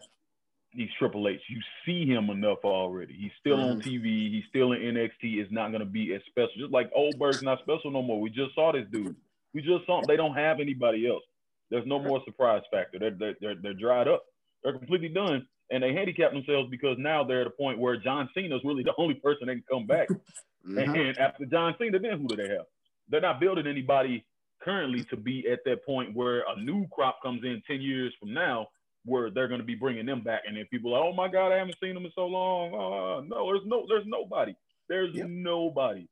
He's 0.71 0.89
Triple 0.99 1.27
H. 1.29 1.39
You 1.47 1.61
see 1.85 2.05
him 2.05 2.29
enough 2.29 2.57
already. 2.65 3.13
He's 3.17 3.31
still 3.39 3.61
on 3.61 3.79
Mhm. 3.81 3.83
TV. 3.85 4.29
He's 4.29 4.43
still 4.49 4.73
in 4.73 4.81
NXT. 4.81 5.39
It's 5.39 5.49
not 5.51 5.69
going 5.69 5.79
to 5.79 5.85
be 5.85 6.13
as 6.13 6.21
special. 6.25 6.51
Just 6.57 6.71
like 6.73 6.91
Oldberg's 6.93 7.41
not 7.41 7.59
special 7.61 7.91
no 7.91 8.01
more. 8.01 8.19
We 8.19 8.29
just 8.29 8.53
saw 8.55 8.73
this 8.73 8.85
dude. 8.91 9.15
We 9.55 9.61
just 9.63 9.85
saw. 9.87 10.01
They 10.05 10.17
don't 10.17 10.35
have 10.35 10.59
anybody 10.59 11.07
else. 11.07 11.23
There's 11.71 11.87
no 11.87 11.97
more 11.97 12.21
surprise 12.25 12.61
factor. 12.69 12.99
They're 12.99 13.11
they're 13.17 13.35
they're, 13.41 13.55
they're 13.55 13.73
dried 13.73 14.07
up. 14.07 14.23
They're 14.63 14.77
completely 14.77 15.09
done. 15.09 15.47
And 15.71 15.81
they 15.81 15.93
handicap 15.93 16.31
themselves 16.31 16.69
because 16.69 16.95
now 16.99 17.23
they're 17.23 17.41
at 17.41 17.47
a 17.47 17.51
point 17.51 17.79
where 17.79 17.97
John 17.97 18.29
Cena's 18.35 18.61
really 18.63 18.83
the 18.83 18.93
only 18.99 19.15
person 19.15 19.47
that 19.47 19.53
can 19.53 19.63
come 19.71 19.87
back. 19.87 20.09
Mhm. 20.67 21.09
And 21.09 21.17
after 21.19 21.45
John 21.45 21.75
Cena, 21.77 21.99
then 21.99 22.17
who 22.19 22.27
do 22.27 22.35
they 22.37 22.49
have? 22.49 22.65
They're 23.07 23.21
not 23.21 23.39
building 23.39 23.67
anybody 23.67 24.25
currently 24.63 25.03
to 25.11 25.15
be 25.15 25.47
at 25.47 25.59
that 25.65 25.85
point 25.85 26.15
where 26.15 26.39
a 26.49 26.59
new 26.59 26.87
crop 26.87 27.21
comes 27.21 27.43
in 27.43 27.61
10 27.67 27.81
years 27.81 28.11
from 28.19 28.33
now 28.33 28.65
where 29.03 29.29
they're 29.29 29.47
going 29.47 29.59
to 29.59 29.65
be 29.65 29.75
bringing 29.75 30.07
them 30.07 30.21
back. 30.23 30.41
And 30.47 30.57
then 30.57 30.65
people 30.71 30.95
are, 30.95 31.03
oh 31.03 31.13
my 31.13 31.27
God, 31.27 31.51
I 31.51 31.57
haven't 31.57 31.77
seen 31.79 31.93
them 31.93 32.03
in 32.05 32.11
so 32.15 32.25
long. 32.25 32.73
Uh, 32.73 33.21
no, 33.27 33.45
there's 33.45 33.61
no, 33.67 33.85
there's 33.87 34.07
nobody. 34.07 34.55
There's 34.89 35.13
Yep. 35.13 35.27
nobody. 35.29 36.07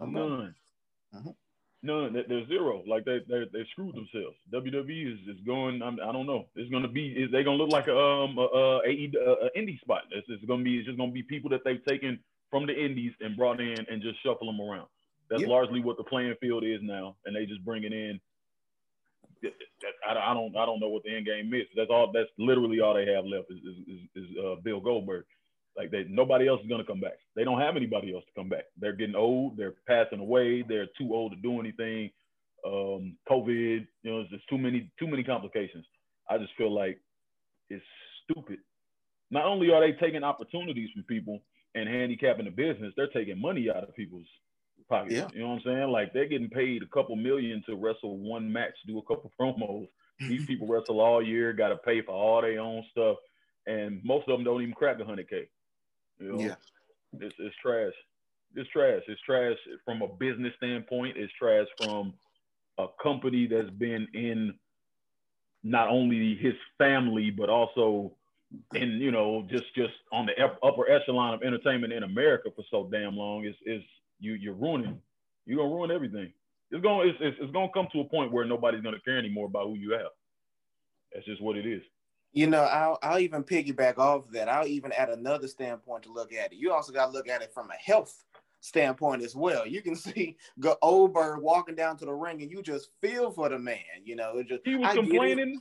None. 0.00 0.54
Mhm. 1.14 1.36
None. 1.84 2.12
There- 2.12 2.24
There's 2.28 2.46
zero. 2.48 2.82
Like 2.86 3.04
they 3.04 3.18
they 3.28 3.44
they 3.52 3.64
screwed 3.72 3.96
themselves. 3.96 4.36
WWE 4.52 5.12
is, 5.14 5.18
is 5.36 5.40
going. 5.44 5.82
I'm, 5.82 5.98
I 6.00 6.12
don't 6.12 6.26
know. 6.26 6.46
It's 6.54 6.70
gonna 6.70 6.88
be. 6.88 7.08
Is 7.08 7.30
they 7.32 7.42
gonna 7.42 7.56
look 7.56 7.70
like 7.72 7.88
a 7.88 7.98
um 7.98 8.38
a, 8.38 8.42
a, 8.42 8.86
a, 8.86 9.50
indie 9.58 9.80
spot? 9.80 10.02
It's, 10.12 10.26
it's 10.30 10.44
gonna 10.44 10.62
be. 10.62 10.78
It's 10.78 10.86
just 10.86 10.98
gonna 10.98 11.10
be 11.12 11.22
people 11.24 11.50
that 11.50 11.62
they've 11.64 11.84
taken 11.84 12.20
from 12.50 12.66
the 12.66 12.72
indies 12.84 13.12
and 13.20 13.36
brought 13.36 13.60
in 13.60 13.84
and 13.90 14.00
just 14.02 14.22
shuffle 14.22 14.46
them 14.46 14.60
around. 14.60 14.86
That's 15.28 15.42
Yeah. 15.42 15.48
largely 15.48 15.80
what 15.80 15.96
the 15.96 16.04
playing 16.04 16.34
field 16.40 16.62
is 16.64 16.80
now, 16.82 17.16
and 17.24 17.34
they 17.34 17.46
just 17.46 17.64
bring 17.64 17.82
it 17.84 17.92
in. 17.92 18.20
I, 20.08 20.30
I 20.30 20.34
don't 20.34 20.54
I 20.56 20.64
don't 20.64 20.78
know 20.78 20.88
what 20.88 21.02
the 21.02 21.16
end 21.16 21.26
game 21.26 21.52
is. 21.52 21.66
That's 21.76 21.90
all. 21.90 22.12
That's 22.12 22.30
literally 22.38 22.80
all 22.80 22.94
they 22.94 23.06
have 23.12 23.24
left 23.24 23.50
is 23.50 23.58
is, 23.58 23.78
is, 23.88 24.24
is 24.30 24.36
uh, 24.38 24.54
Bill 24.62 24.80
Goldberg. 24.80 25.24
Like 25.76 25.90
they 25.90 26.04
nobody 26.08 26.48
else 26.48 26.60
is 26.62 26.68
gonna 26.68 26.84
come 26.84 27.00
back. 27.00 27.18
They 27.34 27.44
don't 27.44 27.60
have 27.60 27.76
anybody 27.76 28.14
else 28.14 28.24
to 28.24 28.40
come 28.40 28.48
back. 28.48 28.64
They're 28.78 28.92
getting 28.92 29.14
old. 29.14 29.56
They're 29.56 29.74
passing 29.86 30.20
away. 30.20 30.62
They're 30.62 30.88
too 30.98 31.14
old 31.14 31.32
to 31.32 31.36
do 31.36 31.60
anything. 31.60 32.10
Um, 32.64 33.16
COVID, 33.28 33.86
you 34.02 34.10
know, 34.10 34.20
it's 34.20 34.30
just 34.30 34.48
too 34.48 34.58
many 34.58 34.90
too 34.98 35.06
many 35.06 35.24
complications. 35.24 35.84
I 36.28 36.38
just 36.38 36.52
feel 36.56 36.72
like 36.72 37.00
it's 37.70 37.84
stupid. 38.24 38.58
Not 39.30 39.46
only 39.46 39.72
are 39.72 39.80
they 39.80 39.92
taking 39.92 40.24
opportunities 40.24 40.90
from 40.94 41.04
people 41.04 41.42
and 41.74 41.88
handicapping 41.88 42.44
the 42.44 42.50
business, 42.50 42.92
they're 42.96 43.06
taking 43.08 43.40
money 43.40 43.70
out 43.70 43.82
of 43.82 43.96
people's 43.96 44.26
pockets. 44.88 45.14
Yeah. 45.14 45.28
You 45.32 45.40
know 45.40 45.48
what 45.48 45.54
I'm 45.54 45.62
saying? 45.64 45.88
Like 45.90 46.12
they're 46.12 46.28
getting 46.28 46.50
paid 46.50 46.82
a 46.82 46.86
couple 46.86 47.16
million 47.16 47.62
to 47.66 47.76
wrestle 47.76 48.18
one 48.18 48.52
match, 48.52 48.74
do 48.86 48.98
a 48.98 49.02
couple 49.02 49.32
promos. 49.40 49.88
These 50.20 50.46
people 50.46 50.68
wrestle 50.68 51.00
all 51.00 51.22
year, 51.22 51.52
got 51.52 51.68
to 51.68 51.76
pay 51.78 52.02
for 52.02 52.12
all 52.12 52.42
their 52.42 52.60
own 52.60 52.84
stuff, 52.92 53.16
and 53.66 54.00
most 54.04 54.28
of 54.28 54.36
them 54.36 54.44
don't 54.44 54.62
even 54.62 54.74
crack 54.74 54.98
100k. 54.98 55.48
You 56.18 56.32
know? 56.32 56.38
Yeah. 56.40 56.54
it's, 57.20 57.34
it's 57.38 57.56
trash. 57.62 57.92
It's 58.54 58.68
trash. 58.70 59.02
It's 59.08 59.20
trash 59.22 59.56
from 59.84 60.02
a 60.02 60.08
business 60.08 60.52
standpoint. 60.58 61.16
It's 61.16 61.32
trash 61.38 61.66
from 61.78 62.14
a 62.78 62.86
company 63.02 63.46
that's 63.46 63.70
been 63.70 64.08
in 64.14 64.54
not 65.62 65.88
only 65.88 66.34
his 66.36 66.54
family 66.78 67.30
but 67.30 67.48
also 67.48 68.12
in 68.74 68.90
you 69.00 69.10
know 69.10 69.46
just 69.50 69.64
just 69.74 69.94
on 70.12 70.26
the 70.26 70.32
upper 70.62 70.90
echelon 70.90 71.34
of 71.34 71.42
entertainment 71.42 71.92
in 71.92 72.02
America 72.02 72.50
for 72.54 72.64
so 72.70 72.88
damn 72.90 73.16
long. 73.16 73.44
It's 73.44 73.56
is 73.64 73.82
you 74.18 74.34
you're 74.34 74.54
ruining. 74.54 75.00
You're 75.46 75.58
gonna 75.58 75.74
ruin 75.74 75.90
everything. 75.90 76.32
It's 76.70 76.82
gonna 76.82 77.08
it's, 77.08 77.18
it's, 77.20 77.36
it's 77.40 77.52
gonna 77.52 77.72
come 77.72 77.88
to 77.92 78.00
a 78.00 78.04
point 78.04 78.32
where 78.32 78.44
nobody's 78.44 78.82
gonna 78.82 79.00
care 79.00 79.18
anymore 79.18 79.46
about 79.46 79.68
who 79.68 79.74
you 79.76 79.92
have. 79.92 80.10
That's 81.12 81.26
just 81.26 81.42
what 81.42 81.56
it 81.56 81.66
is. 81.66 81.82
You 82.32 82.46
know, 82.46 82.62
I'll, 82.62 82.98
I'll 83.02 83.18
even 83.18 83.44
piggyback 83.44 83.98
off 83.98 84.30
that. 84.30 84.48
I'll 84.48 84.66
even 84.66 84.90
add 84.92 85.10
another 85.10 85.46
standpoint 85.48 86.04
to 86.04 86.12
look 86.12 86.32
at 86.32 86.52
it. 86.52 86.56
You 86.58 86.72
also 86.72 86.92
got 86.92 87.06
to 87.06 87.12
look 87.12 87.28
at 87.28 87.42
it 87.42 87.52
from 87.52 87.70
a 87.70 87.74
health 87.74 88.24
standpoint 88.60 89.22
as 89.22 89.34
well. 89.36 89.66
You 89.66 89.82
can 89.82 89.94
see 90.06 90.36
Go- 90.58 90.78
Oldberg 90.82 91.42
walking 91.42 91.74
down 91.74 91.96
to 91.98 92.04
the 92.06 92.12
ring, 92.14 92.40
and 92.42 92.50
you 92.50 92.62
just 92.62 92.88
feel 93.00 93.30
for 93.30 93.48
the 93.50 93.58
man. 93.58 93.76
You 94.04 94.16
know, 94.16 94.38
it 94.38 94.48
just 94.48 94.62
He 94.64 94.76
was 94.76 94.88
I 94.88 94.94
complaining. 94.94 95.60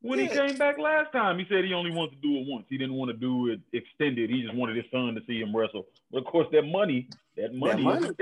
When 0.00 0.18
Yeah. 0.20 0.26
he 0.26 0.30
came 0.48 0.56
back 0.58 0.78
last 0.78 1.10
time, 1.12 1.38
he 1.40 1.46
said 1.48 1.64
he 1.64 1.72
only 1.74 1.90
wanted 1.90 2.12
to 2.12 2.28
do 2.28 2.36
it 2.38 2.46
once. 2.48 2.66
He 2.68 2.78
didn't 2.78 2.94
want 2.94 3.10
to 3.10 3.16
do 3.16 3.48
it 3.48 3.60
extended. 3.72 4.30
He 4.30 4.42
just 4.42 4.54
wanted 4.54 4.76
his 4.76 4.84
son 4.92 5.14
to 5.16 5.20
see 5.26 5.40
him 5.40 5.54
wrestle. 5.54 5.86
But 6.12 6.18
of 6.18 6.24
course, 6.26 6.46
that 6.52 6.62
money, 6.62 7.08
that 7.36 7.52
money, 7.52 7.82
money. 7.82 8.06
is. 8.06 8.14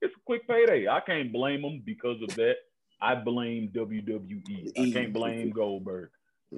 It's 0.00 0.14
a 0.14 0.20
quick 0.24 0.48
payday. 0.48 0.88
I 0.88 1.00
can't 1.00 1.30
blame 1.30 1.60
him 1.62 1.82
because 1.84 2.16
of 2.22 2.34
that. 2.36 2.54
I 3.02 3.14
blame 3.14 3.68
WWE. 3.74 4.72
I 4.78 4.90
can't 4.90 5.12
blame 5.12 5.50
Goldberg. 5.50 6.08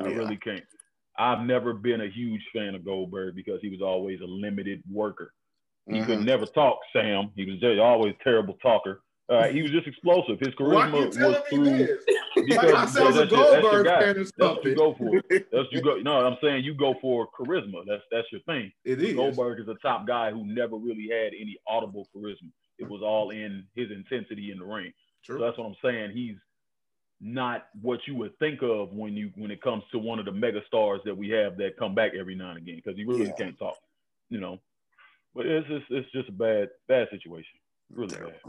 I 0.01 0.09
Yeah. 0.09 0.15
really 0.17 0.37
can't. 0.37 0.63
I've 1.21 1.45
never 1.45 1.75
been 1.75 2.01
a 2.01 2.09
huge 2.09 2.43
fan 2.55 2.75
of 2.75 2.85
Goldberg 2.85 3.35
because 3.37 3.61
he 3.61 3.69
was 3.69 3.83
always 3.83 4.21
a 4.21 4.25
limited 4.27 4.83
worker. 4.91 5.33
He 5.87 6.01
could 6.03 6.21
Mhm. 6.21 6.25
never 6.25 6.47
talk, 6.47 6.79
Sam. 6.93 7.31
He 7.37 7.45
was 7.45 7.59
just 7.61 7.79
always 7.79 8.15
a 8.19 8.25
terrible 8.25 8.55
talker. 8.63 9.03
Uh, 9.29 9.49
he 9.49 9.63
was 9.63 9.71
just 9.71 9.87
explosive. 9.87 10.39
His 10.41 10.55
charisma 10.57 11.07
was 11.07 11.39
through 11.49 11.65
because 12.35 12.57
Like 12.57 12.75
I 12.75 12.87
said, 12.87 13.03
I 13.03 13.07
was 13.07 13.17
a 13.17 13.21
that's 13.21 13.31
your- 13.33 13.53
that's 13.53 13.63
your 13.63 13.85
Goldberg 13.85 14.35
That's 14.39 14.65
you 14.65 14.75
go 14.75 14.95
for. 14.95 15.23
That's 15.53 15.73
you 15.73 15.83
go. 15.83 15.97
No, 16.03 16.27
I'm 16.27 16.37
saying 16.43 16.65
you 16.65 16.75
go 16.75 16.95
for 17.01 17.29
charisma. 17.39 17.85
That's 17.87 18.03
that's 18.11 18.27
your 18.33 18.41
thing. 18.43 18.73
It 18.85 19.01
is. 19.01 19.15
Goldberg 19.15 19.61
is 19.61 19.69
a 19.69 19.77
top 19.77 20.07
guy 20.07 20.31
who 20.33 20.45
never 20.47 20.77
really 20.77 21.09
had 21.09 21.33
any 21.35 21.57
audible 21.69 22.09
charisma. 22.15 22.51
It 22.79 22.89
was 22.89 23.03
all 23.03 23.31
in 23.31 23.67
his 23.77 23.91
intensity 23.91 24.51
in 24.53 24.59
the 24.59 24.65
ring. 24.65 24.93
True. 25.25 25.39
So 25.39 25.45
that's 25.45 25.59
what 25.59 25.67
I'm 25.67 25.77
saying. 25.85 26.11
He's 26.13 26.37
not 27.21 27.67
what 27.83 28.01
you 28.07 28.15
would 28.17 28.37
think 28.39 28.63
of 28.63 28.93
when 28.93 29.15
you 29.15 29.31
when 29.37 29.51
it 29.51 29.61
comes 29.63 29.83
to 29.93 29.99
one 29.99 30.19
of 30.19 30.25
the 30.25 30.33
mega 30.33 30.61
stars 30.67 31.01
that 31.05 31.17
we 31.17 31.29
have 31.29 31.57
that 31.59 31.77
come 31.77 31.95
back 31.95 32.13
every 32.19 32.35
now 32.35 32.51
and 32.51 32.59
again 32.59 32.77
because 32.77 32.97
he 32.97 33.05
really 33.05 33.27
Yeah. 33.27 33.33
can't 33.33 33.59
talk, 33.59 33.77
you 34.31 34.41
know. 34.41 34.59
But 35.35 35.47
it's 35.47 35.69
just 35.69 35.85
it's 35.91 36.11
just 36.13 36.29
a 36.29 36.33
bad 36.33 36.71
bad 36.89 37.09
situation, 37.11 37.59
really 37.91 38.17
bad. 38.17 38.41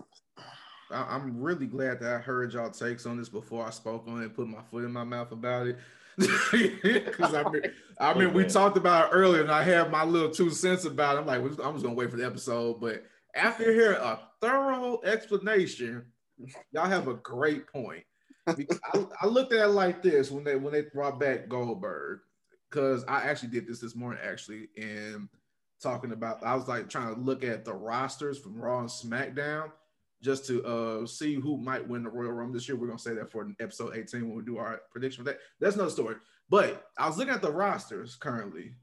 I'm 0.93 1.39
really 1.41 1.67
glad 1.67 1.99
that 2.01 2.13
I 2.13 2.17
heard 2.17 2.53
y'all 2.53 2.69
takes 2.69 3.05
on 3.05 3.17
this 3.17 3.29
before 3.29 3.65
I 3.65 3.69
spoke 3.69 4.07
on 4.07 4.21
it 4.21 4.25
and 4.25 4.35
put 4.35 4.47
my 4.47 4.61
foot 4.69 4.83
in 4.83 4.91
my 4.91 5.03
mouth 5.05 5.31
about 5.31 5.67
it. 5.67 5.77
Because 6.51 7.33
I 7.33 7.49
mean, 7.49 7.61
I 7.99 8.11
oh, 8.13 8.19
mean, 8.19 8.33
we 8.33 8.43
talked 8.43 8.75
about 8.75 9.07
it 9.11 9.15
earlier, 9.15 9.41
and 9.41 9.51
I 9.51 9.63
had 9.63 9.89
my 9.89 10.03
little 10.03 10.29
two 10.29 10.49
cents 10.49 10.83
about 10.83 11.15
it. 11.15 11.19
I'm 11.19 11.25
like, 11.25 11.39
I'm 11.39 11.73
just 11.73 11.83
gonna 11.83 11.93
wait 11.93 12.11
for 12.11 12.17
the 12.17 12.25
episode. 12.25 12.81
But 12.81 13.05
after 13.33 13.71
hearing 13.71 13.97
a 14.01 14.19
thorough 14.41 14.99
explanation, 15.05 16.05
y'all 16.73 16.85
have 16.85 17.07
a 17.07 17.13
great 17.13 17.67
point. 17.67 18.03
I, 18.47 19.05
I 19.21 19.27
looked 19.27 19.53
at 19.53 19.61
it 19.61 19.67
like 19.67 20.01
this 20.01 20.31
when 20.31 20.43
they 20.43 20.55
when 20.55 20.73
they 20.73 20.83
brought 20.93 21.19
back 21.19 21.47
Goldberg, 21.47 22.19
because 22.69 23.03
I 23.05 23.21
actually 23.21 23.49
did 23.49 23.67
this 23.67 23.79
this 23.79 23.95
morning 23.95 24.21
actually, 24.23 24.69
and 24.77 25.29
talking 25.81 26.11
about 26.11 26.43
I 26.43 26.55
was 26.55 26.67
like 26.67 26.89
trying 26.89 27.13
to 27.13 27.21
look 27.21 27.43
at 27.43 27.65
the 27.65 27.73
rosters 27.73 28.39
from 28.39 28.59
Raw 28.59 28.79
and 28.79 28.89
SmackDown 28.89 29.71
just 30.21 30.45
to 30.45 30.63
uh 30.63 31.05
see 31.05 31.35
who 31.35 31.57
might 31.57 31.87
win 31.87 32.03
the 32.03 32.09
Royal 32.09 32.31
Rumble 32.31 32.53
this 32.53 32.67
year. 32.67 32.77
We're 32.77 32.87
gonna 32.87 32.99
say 32.99 33.15
that 33.15 33.31
for 33.31 33.47
episode 33.59 33.95
18 33.95 34.27
when 34.27 34.37
we 34.37 34.43
do 34.43 34.57
our 34.57 34.81
prediction 34.91 35.23
for 35.23 35.31
that. 35.31 35.39
That's 35.59 35.75
another 35.75 35.91
story. 35.91 36.15
But 36.49 36.85
I 36.97 37.07
was 37.07 37.17
looking 37.17 37.33
at 37.33 37.41
the 37.41 37.51
rosters 37.51 38.15
currently, 38.15 38.73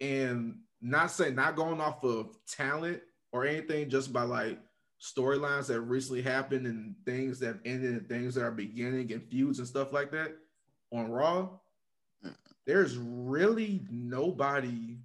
and 0.00 0.58
not 0.80 1.10
saying 1.10 1.34
not 1.34 1.56
going 1.56 1.80
off 1.80 2.04
of 2.04 2.36
talent 2.46 3.00
or 3.32 3.46
anything, 3.46 3.88
just 3.90 4.12
by 4.12 4.22
like 4.22 4.58
storylines 5.04 5.66
that 5.66 5.80
recently 5.82 6.22
happened 6.22 6.66
and 6.66 6.94
things 7.04 7.38
that 7.40 7.58
ended 7.66 7.90
and 7.90 8.08
things 8.08 8.34
that 8.34 8.42
are 8.44 8.50
beginning 8.50 9.12
and 9.12 9.22
feuds 9.28 9.58
and 9.58 9.68
stuff 9.68 9.92
like 9.92 10.10
that 10.10 10.34
on 10.92 11.10
Raw. 11.10 11.50
There's 12.66 12.96
really 12.96 13.82
nobody 13.90 14.96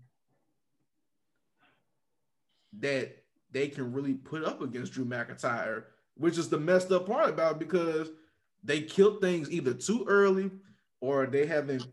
that 2.80 3.18
they 3.52 3.68
can 3.68 3.92
really 3.92 4.14
put 4.14 4.46
up 4.46 4.62
against 4.62 4.94
Drew 4.94 5.04
McIntyre, 5.04 5.84
which 6.16 6.38
is 6.38 6.48
the 6.48 6.60
messed 6.60 6.92
up 6.92 7.08
part 7.08 7.30
about 7.30 7.54
it 7.54 7.60
because 7.60 8.10
they 8.64 8.82
killed 8.82 9.20
things 9.20 9.52
either 9.52 9.74
too 9.74 10.06
early 10.08 10.50
or 11.02 11.26
they 11.26 11.46
haven't 11.46 11.86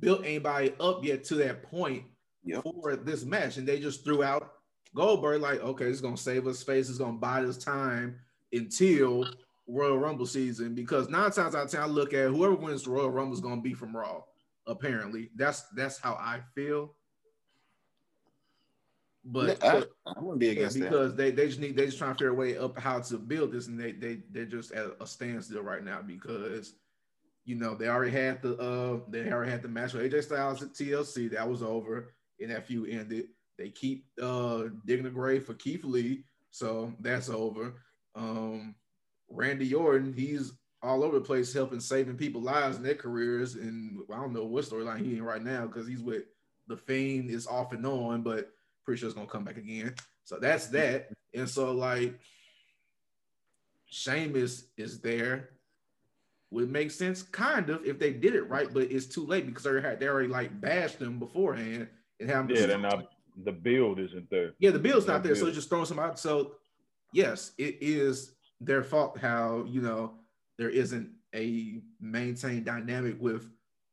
built 0.00 0.24
anybody 0.24 0.72
up 0.80 1.04
yet 1.04 1.24
to 1.24 1.34
that 1.36 1.62
point 1.64 2.04
Yep. 2.44 2.64
for 2.64 2.96
this 2.96 3.24
match. 3.24 3.56
And 3.56 3.68
they 3.68 3.78
just 3.78 4.02
threw 4.02 4.22
out 4.24 4.54
Goldberg, 4.94 5.40
like, 5.40 5.60
okay, 5.60 5.86
is 5.86 6.00
gonna 6.00 6.16
save 6.16 6.46
us 6.46 6.58
space, 6.58 6.88
it's 6.88 6.98
gonna 6.98 7.18
buy 7.18 7.42
us 7.44 7.56
time 7.56 8.18
until 8.52 9.26
Royal 9.66 9.98
Rumble 9.98 10.26
season. 10.26 10.74
Because 10.74 11.08
nine 11.08 11.30
times 11.30 11.54
out 11.54 11.64
of 11.64 11.70
ten, 11.70 11.80
I 11.80 11.86
look 11.86 12.12
at 12.12 12.30
whoever 12.30 12.54
wins 12.54 12.84
the 12.84 12.90
Royal 12.90 13.10
Rumble 13.10 13.34
is 13.34 13.40
gonna 13.40 13.60
be 13.60 13.74
from 13.74 13.96
Raw. 13.96 14.22
Apparently, 14.66 15.30
that's 15.34 15.62
that's 15.74 15.98
how 15.98 16.12
I 16.14 16.40
feel. 16.54 16.94
But 19.24 19.62
I, 19.62 19.84
I 20.06 20.18
wouldn't 20.18 20.40
be 20.40 20.46
yeah, 20.46 20.52
against 20.52 20.78
that. 20.78 20.90
because 20.90 21.14
they, 21.14 21.30
they 21.30 21.46
just 21.46 21.60
need 21.60 21.76
they 21.76 21.86
just 21.86 21.98
trying 21.98 22.12
to 22.12 22.14
figure 22.14 22.30
a 22.30 22.34
way 22.34 22.58
up 22.58 22.78
how 22.78 23.00
to 23.00 23.18
build 23.18 23.52
this, 23.52 23.68
and 23.68 23.78
they 23.78 23.92
they 23.92 24.18
they're 24.30 24.44
just 24.44 24.72
at 24.72 24.96
a 25.00 25.06
standstill 25.06 25.62
right 25.62 25.84
now 25.84 26.02
because 26.02 26.74
you 27.44 27.54
know 27.54 27.74
they 27.74 27.88
already 27.88 28.10
had 28.10 28.42
the 28.42 28.56
uh 28.58 28.98
they 29.08 29.30
already 29.30 29.50
had 29.50 29.62
the 29.62 29.68
match 29.68 29.92
with 29.92 30.12
AJ 30.12 30.24
Styles 30.24 30.62
at 30.62 30.74
TLC 30.74 31.30
that 31.30 31.48
was 31.48 31.62
over, 31.62 32.14
and 32.40 32.50
that 32.50 32.66
feud 32.66 32.90
ended. 32.90 33.26
They 33.58 33.70
keep 33.70 34.06
uh 34.20 34.64
digging 34.86 35.06
a 35.06 35.10
grave 35.10 35.44
for 35.44 35.54
Keith 35.54 35.84
Lee, 35.84 36.24
so 36.50 36.92
that's 37.00 37.28
over. 37.28 37.74
Um, 38.14 38.74
Randy 39.28 39.72
Orton, 39.74 40.12
he's 40.12 40.52
all 40.82 41.04
over 41.04 41.18
the 41.18 41.24
place 41.24 41.52
helping 41.52 41.80
saving 41.80 42.16
people 42.16 42.40
lives 42.40 42.76
and 42.76 42.84
their 42.84 42.94
careers, 42.94 43.54
and 43.54 43.98
I 44.12 44.16
don't 44.16 44.32
know 44.32 44.44
what 44.44 44.64
storyline 44.64 45.04
he 45.04 45.16
in 45.16 45.22
right 45.22 45.42
now 45.42 45.66
because 45.66 45.86
he's 45.86 46.02
with 46.02 46.24
the 46.66 46.76
Fiend 46.76 47.30
is 47.30 47.46
off 47.46 47.72
and 47.72 47.86
on, 47.86 48.22
but 48.22 48.50
pretty 48.84 48.98
sure 48.98 49.08
it's 49.08 49.14
gonna 49.14 49.28
come 49.28 49.44
back 49.44 49.56
again. 49.56 49.94
So 50.24 50.38
that's 50.40 50.66
that. 50.68 51.08
And 51.34 51.48
so 51.48 51.72
like 51.72 52.18
Sheamus 53.86 54.64
is 54.76 55.00
there. 55.00 55.50
Would 56.50 56.70
make 56.70 56.90
sense, 56.90 57.22
kind 57.22 57.70
of, 57.70 57.82
if 57.86 57.98
they 57.98 58.12
did 58.12 58.34
it 58.34 58.42
right, 58.42 58.68
but 58.72 58.90
it's 58.90 59.06
too 59.06 59.24
late 59.24 59.46
because 59.46 59.62
they 59.62 59.70
already, 59.70 59.96
they 59.96 60.06
already 60.06 60.28
like 60.28 60.60
bashed 60.60 60.98
them 60.98 61.18
beforehand 61.18 61.88
and 62.20 62.28
have 62.28 62.50
Yeah, 62.50 62.66
then 62.66 62.84
uh, 62.84 63.02
the 63.44 63.52
build 63.52 63.98
isn't 63.98 64.28
there. 64.30 64.52
yeah, 64.58 64.70
the 64.70 64.78
build's 64.78 65.06
not 65.06 65.22
No 65.22 65.28
there, 65.28 65.34
so 65.36 65.44
bill. 65.46 65.54
just 65.54 65.68
throwing 65.68 65.86
some 65.86 65.98
out. 65.98 66.18
So 66.18 66.52
yes, 67.12 67.52
it 67.58 67.78
is 67.80 68.32
their 68.60 68.82
fault 68.82 69.18
how 69.18 69.64
you 69.68 69.80
know 69.80 70.14
there 70.58 70.70
isn't 70.70 71.10
a 71.34 71.80
maintained 72.00 72.66
dynamic 72.66 73.16
with 73.20 73.48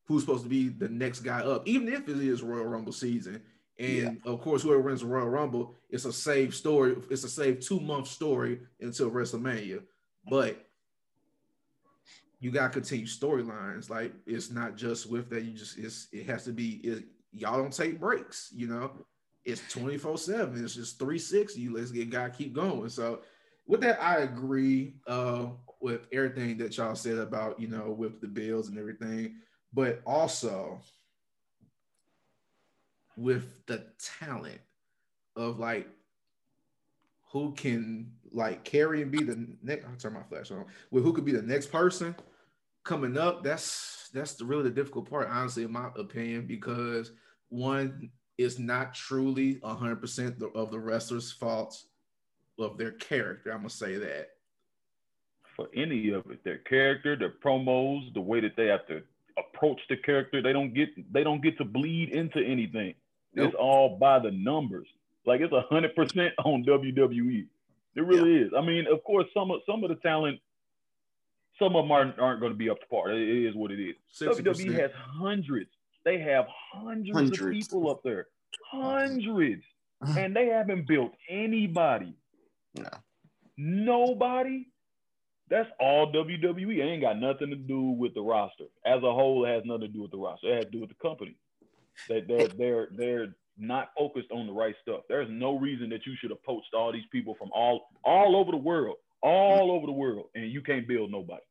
who's 0.05 0.22
supposed 0.24 0.43
to 0.43 0.50
be 0.50 0.67
the 0.69 0.89
next 0.89 1.22
guy 1.22 1.39
up, 1.41 1.67
even 1.67 1.88
if 1.88 2.10
it 2.10 2.17
is 2.17 2.41
Royal 2.43 2.65
Rumble 2.65 2.91
season. 2.91 3.41
And 3.77 4.19
of 4.25 4.41
course, 4.41 4.63
whoever 4.63 4.81
wins 4.81 5.00
the 5.00 5.08
Royal 5.08 5.29
Rumble, 5.29 5.74
it's 5.89 6.03
a 6.03 6.12
save 6.12 6.53
story. 6.53 6.98
It's 7.10 7.24
a 7.24 7.29
save 7.29 7.62
two 7.62 7.79
month 7.79 8.08
story 8.08 8.60
until 8.81 9.10
WrestleMania. 9.10 9.84
But 10.29 10.65
you 12.41 12.51
got 12.51 12.67
to 12.74 12.79
continue 12.79 13.05
storylines. 13.05 13.89
Like 13.89 14.13
it's 14.25 14.51
not 14.51 14.75
just 14.75 15.10
with 15.10 15.29
that. 15.29 15.43
You 15.43 15.53
just 15.53 15.77
it's 15.77 16.08
it 16.12 16.25
has 16.25 16.43
to 16.46 16.51
be. 16.51 16.81
It, 16.84 17.05
y'all 17.31 17.58
don't 17.58 17.72
take 17.74 18.00
breaks. 18.01 18.50
You 18.53 18.67
know, 18.67 18.91
it's 19.51 19.62
twenty 19.72 19.98
four 19.98 20.18
seven. 20.18 20.63
It's 20.63 20.75
just 20.75 21.00
three 21.00 21.20
sixty. 21.20 21.62
you 21.62 21.75
Let's 21.75 21.91
get 21.91 22.10
guy 22.10 22.29
keep 22.29 22.53
going. 22.53 22.89
So 22.89 23.22
with 23.68 23.82
that, 23.82 24.01
I 24.01 24.18
agree 24.20 24.96
uh, 25.08 25.48
with 25.79 26.01
everything 26.12 26.58
that 26.58 26.77
y'all 26.77 26.96
said 26.96 27.18
about 27.18 27.60
you 27.60 27.68
know 27.68 27.91
with 27.91 28.22
the 28.22 28.27
bills 28.27 28.70
and 28.70 28.77
everything, 28.77 29.36
but 29.74 30.01
also 30.06 30.79
with 33.15 33.65
the 33.65 33.86
talent 34.20 34.62
of 35.36 35.60
like 35.60 35.88
who 37.32 37.53
can 37.53 38.12
like 38.32 38.63
carry 38.63 39.01
and 39.01 39.12
be 39.12 39.24
the 39.24 39.48
next. 39.62 39.86
I'll 39.86 39.96
turn 39.98 40.13
my 40.13 40.24
flash 40.24 40.51
on. 40.51 40.65
With 40.91 41.03
who 41.03 41.13
could 41.13 41.25
be 41.25 41.32
the 41.32 41.41
next 41.41 41.72
person 41.72 42.15
coming 42.84 43.18
up. 43.18 43.44
That's 43.44 44.10
that's 44.13 44.34
the 44.34 44.46
really 44.46 44.63
the 44.63 44.70
difficult 44.72 45.10
part, 45.10 45.29
honestly, 45.29 45.63
in 45.63 45.72
my 45.72 45.89
opinion, 45.96 46.48
because 46.48 47.12
one 47.50 48.10
is 48.39 48.58
not 48.58 48.93
truly 48.93 49.60
hundred 49.63 49.98
percent 49.98 50.41
of 50.55 50.72
the 50.72 50.79
wrestler's 50.79 51.29
faults 51.29 51.88
of 52.58 52.77
their 52.77 52.93
character. 52.93 53.51
I'm 53.51 53.58
gonna 53.58 53.69
say 53.69 53.98
that. 53.98 54.29
For 55.58 55.67
any 55.75 56.12
of 56.12 56.31
it, 56.31 56.41
their 56.46 56.60
character, 56.60 57.17
their 57.17 57.34
promos, 57.43 58.13
the 58.13 58.22
way 58.22 58.39
that 58.39 58.55
they 58.55 58.67
have 58.67 58.88
to 58.88 59.01
approach 59.38 59.81
the 59.89 59.98
character, 59.98 60.41
they 60.41 60.53
don't 60.53 60.74
get 60.74 60.89
they 61.13 61.22
don't 61.22 61.43
get 61.43 61.58
to 61.58 61.65
bleed 61.65 62.10
into 62.12 62.39
anything. 62.39 62.96
Nope. 63.36 63.48
It's 63.48 63.55
all 63.55 63.98
by 63.98 64.19
the 64.19 64.31
numbers. 64.31 64.88
Like 65.25 65.41
it's 65.41 65.53
hundred 65.69 65.93
percent 65.93 66.34
on 66.46 66.63
WWE. 66.63 67.46
It 67.96 68.01
really 68.05 68.38
is. 68.38 68.51
I 68.58 68.62
mean, 68.62 68.86
of 68.88 69.03
course, 69.03 69.25
some 69.34 69.51
of 69.51 69.60
some 69.65 69.84
of 69.84 69.89
the 69.89 69.98
talent, 69.98 70.39
some 71.58 71.75
of 71.75 71.84
them 71.84 71.91
aren't, 71.91 72.17
aren't 72.17 72.39
going 72.39 72.53
to 72.53 72.58
be 72.58 72.69
up 72.69 72.79
to 72.79 72.86
par. 72.88 73.12
It 73.12 73.46
is 73.46 73.53
what 73.53 73.72
it 73.72 73.84
is. 73.84 73.96
60%. 74.17 74.43
WWE 74.43 74.79
has 74.79 74.91
hundreds. 74.96 75.72
They 76.10 76.18
have 76.22 76.48
hundreds, 76.74 77.16
Hundreds. 77.16 77.42
of 77.42 77.51
people 77.51 77.92
up 77.92 78.01
there. 78.04 78.30
Hundreds. 78.72 79.63
and 80.18 80.36
they 80.36 80.48
haven't 80.48 80.88
built 80.88 81.12
anybody. 81.30 82.16
No. 82.75 82.89
Nobody. 83.58 84.66
That's 85.51 85.70
all 85.80 86.12
WWE. 86.12 86.78
It 86.80 86.82
ain't 86.82 87.01
got 87.04 87.20
nothing 87.20 87.51
to 87.51 87.56
do 87.56 87.92
with 87.92 88.16
the 88.16 88.22
roster. 88.22 88.63
As 88.88 89.04
a 89.04 89.13
whole, 89.13 89.46
it 89.46 89.50
has 89.50 89.63
nothing 89.66 89.82
to 89.82 89.88
do 89.88 90.01
with 90.01 90.10
the 90.10 90.18
roster. 90.18 90.51
It 90.51 90.56
has 90.56 90.66
to 90.66 90.72
do 90.72 90.80
with 90.80 90.89
the 90.89 90.96
company. 90.96 91.36
That 92.08 92.28
they're 92.28 92.48
they're 92.58 92.88
they're 92.96 93.36
not 93.60 93.89
focused 93.96 94.32
on 94.32 94.48
the 94.48 94.54
right 94.54 94.75
stuff. 94.82 95.01
There's 95.10 95.28
no 95.30 95.60
reason 95.60 95.89
that 95.89 96.08
you 96.08 96.13
should 96.20 96.32
have 96.32 96.42
poached 96.44 96.74
all 96.74 96.92
these 96.92 97.06
people 97.12 97.36
from 97.38 97.51
all 97.54 97.89
all 98.04 98.36
over 98.36 98.50
the 98.50 98.58
world, 98.58 98.96
all 99.22 99.72
over 99.72 99.86
the 99.86 99.92
world, 99.92 100.30
and 100.34 100.51
you 100.51 100.62
can't 100.63 100.88
build 100.88 101.12
nobody. 101.12 101.44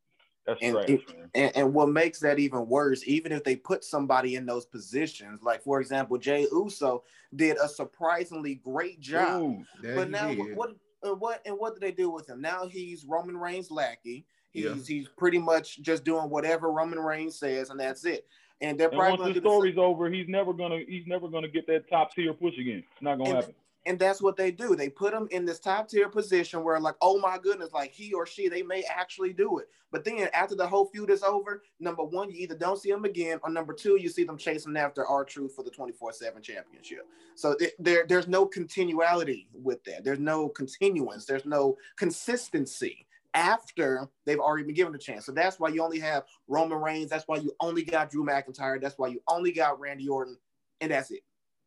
That's 0.49 0.62
And 0.62 0.76
it- 0.88 1.00
And, 1.35 1.57
and 1.57 1.75
what 1.75 1.90
makes 1.90 2.19
that 2.21 2.38
even 2.38 2.67
worse, 2.67 3.07
even 3.07 3.33
if 3.33 3.45
they 3.45 3.55
put 3.55 3.85
somebody 3.85 4.37
in 4.37 4.47
those 4.47 4.64
positions, 4.64 5.43
like 5.43 5.62
for 5.62 5.78
example, 5.81 6.17
Jay 6.17 6.47
Uso 6.50 7.05
did 7.37 7.59
a 7.62 7.69
surprisingly 7.69 8.55
great 8.57 8.99
job. 8.99 9.43
Ooh, 9.43 9.64
but 9.95 10.09
now 10.11 10.33
what, 10.33 10.55
what 10.57 10.71
uh, 11.07 11.14
what 11.14 11.43
and 11.45 11.55
what 11.59 11.75
did 11.75 11.83
they 11.83 11.93
do 11.93 12.09
with 12.11 12.26
him? 12.28 12.40
Now 12.40 12.67
he's 12.67 13.05
Roman 13.05 13.37
Reigns 13.37 13.71
lackey. 13.71 14.25
He's 14.50 14.64
Yeah. 14.64 14.75
he's 14.75 15.09
pretty 15.09 15.38
much 15.38 15.83
just 15.83 16.02
doing 16.05 16.31
whatever 16.31 16.73
Roman 16.73 16.99
Reigns 16.99 17.38
says, 17.38 17.69
and 17.69 17.78
that's 17.78 18.07
it. 18.07 18.26
And 18.62 18.81
they're 18.81 18.88
and 18.88 18.97
probably 18.97 19.19
once 19.19 19.21
the 19.21 19.35
to 19.35 19.35
do 19.35 19.40
the 19.40 19.49
story's 19.49 19.78
over, 19.78 20.09
he's 20.11 20.28
never 20.28 20.55
gonna 20.55 20.81
he's 20.88 21.07
never 21.07 21.28
gonna 21.28 21.47
get 21.49 21.67
that 21.67 21.88
top 21.90 22.14
tier 22.14 22.33
push 22.33 22.57
again. 22.59 22.83
It's 22.95 23.02
not 23.02 23.19
gonna 23.19 23.31
And- 23.31 23.38
happen. 23.40 23.55
And 23.88 23.99
that's 23.99 24.21
what 24.21 24.37
they 24.37 24.50
do. 24.50 24.76
They 24.76 24.90
put 24.90 25.12
them 25.12 25.28
in 25.30 25.47
this 25.47 25.59
top 25.59 25.88
tier 25.88 26.11
position 26.11 26.62
where, 26.62 26.78
like, 26.78 26.97
oh 27.00 27.18
my 27.18 27.38
goodness, 27.38 27.73
like 27.73 27.90
he 27.90 28.12
or 28.12 28.26
she, 28.26 28.47
they 28.49 28.62
may 28.62 28.83
actually 28.83 29.33
do 29.33 29.59
it. 29.59 29.68
But 29.90 30.04
then 30.04 30.28
after 30.35 30.54
the 30.54 30.66
whole 30.66 30.90
feud 30.90 31.09
is 31.09 31.23
over, 31.23 31.62
number 31.80 32.04
one, 32.04 32.30
you 32.30 32.37
either 32.37 32.54
don't 32.54 32.78
see 32.78 32.90
them 32.90 33.07
again, 33.07 33.40
or 33.42 33.49
number 33.49 33.73
two, 33.73 33.97
you 33.97 34.11
see 34.11 34.25
them 34.25 34.37
chasing 34.37 34.76
after 34.76 35.07
R-Truth 35.07 35.54
for 35.54 35.62
the 35.64 35.71
24-7 35.71 36.42
championship. 36.42 37.07
So 37.35 37.54
th- 37.54 37.73
there, 37.78 38.04
there's 38.07 38.28
no 38.28 38.45
continuality 38.45 39.49
with 39.54 39.83
that. 39.85 40.04
There's 40.04 40.18
no 40.18 40.50
continuance. 40.50 41.25
There's 41.25 41.47
no 41.47 41.78
consistency 41.97 43.07
after 43.33 44.07
they've 44.26 44.38
already 44.38 44.64
been 44.64 44.75
given 44.75 44.95
a 44.95 44.99
chance. 44.99 45.25
So 45.25 45.33
that's 45.33 45.59
why 45.59 45.71
you 45.71 45.83
only 45.83 46.00
have 46.00 46.25
Roman 46.47 46.78
Reigns. 46.78 47.09
That's 47.09 47.26
why 47.26 47.37
you 47.37 47.52
only 47.61 47.85
got 47.85 48.11
Drew 48.11 48.26
McIntyre. 48.26 48.83
That's 48.83 48.99
why 48.99 49.09
you 49.09 49.23
only 49.28 49.52
got 49.52 49.80
Randy 49.80 50.09
Orton, 50.09 50.37
and 50.83 50.90
that's 50.90 51.11
it. 51.11 51.23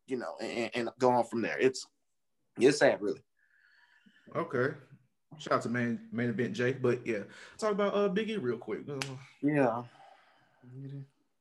You 0.06 0.18
know, 0.18 0.34
and, 0.40 0.70
and 0.74 0.88
go 1.00 1.10
on 1.10 1.24
from 1.24 1.42
there. 1.42 1.58
It's 1.58 1.86
it's 2.58 2.78
sad, 2.78 3.00
really. 3.00 3.20
Okay. 4.34 4.74
Shout 5.38 5.54
out 5.54 5.62
to 5.62 5.68
main 5.68 5.98
main 6.12 6.28
event 6.28 6.52
Jake, 6.54 6.82
but 6.82 7.06
yeah, 7.06 7.22
talk 7.58 7.72
about 7.72 7.94
uh 7.94 8.08
Big 8.08 8.30
E 8.30 8.36
real 8.36 8.58
quick. 8.58 8.80
Uh, 8.88 8.98
Yeah. 9.42 9.82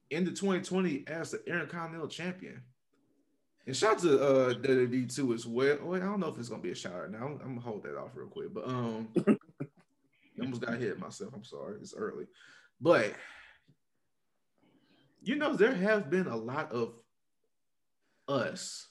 the 0.10 0.32
2020 0.32 1.04
as 1.08 1.32
the 1.32 1.44
Intercontinental 1.46 2.08
Champion. 2.08 2.62
And 3.68 3.76
shout 3.76 3.94
out 3.94 4.00
to 4.00 4.20
uh 4.22 4.54
WWE 4.56 5.14
too 5.14 5.34
as 5.34 5.46
well. 5.46 5.78
Wait, 5.84 6.02
I 6.02 6.06
don't 6.06 6.20
know 6.20 6.30
if 6.30 6.38
it's 6.40 6.50
gonna 6.50 6.62
be 6.62 6.72
a 6.72 6.76
shout 6.76 6.94
out 6.94 7.12
now. 7.12 7.26
I'm, 7.26 7.34
I'm 7.42 7.48
gonna 7.56 7.62
hold 7.62 7.84
that 7.84 7.98
off 7.98 8.12
real 8.16 8.28
quick, 8.28 8.54
but 8.54 8.68
um, 8.68 9.10
I 9.28 9.36
almost 10.42 10.62
got 10.62 10.78
hit 10.80 11.00
myself. 11.00 11.34
I'm 11.36 11.44
sorry, 11.44 11.76
it's 11.82 11.94
early, 11.96 12.26
but 12.80 13.14
you 15.22 15.36
know 15.36 15.54
there 15.56 15.76
have 15.76 16.10
been 16.10 16.28
a 16.28 16.36
lot 16.36 16.72
of 16.72 16.94
us 18.28 18.88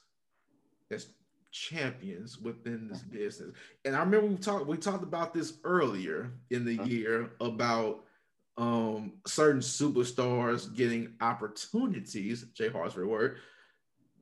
as 0.91 1.09
champions 1.50 2.38
within 2.38 2.88
this 2.88 3.02
business, 3.02 3.52
and 3.85 3.97
I 3.97 4.00
remember 4.00 4.26
we 4.26 4.37
talked 4.37 4.66
we 4.66 4.76
talked 4.76 5.02
about 5.02 5.35
this 5.35 5.54
earlier 5.64 6.33
in 6.50 6.64
the 6.64 6.76
year 6.85 7.30
about 7.40 8.04
um 8.57 9.14
certain 9.26 9.61
superstars 9.61 10.75
getting 10.75 11.14
opportunities, 11.21 12.45
Jay 12.54 12.69
Hartsford 12.69 13.09
word, 13.09 13.37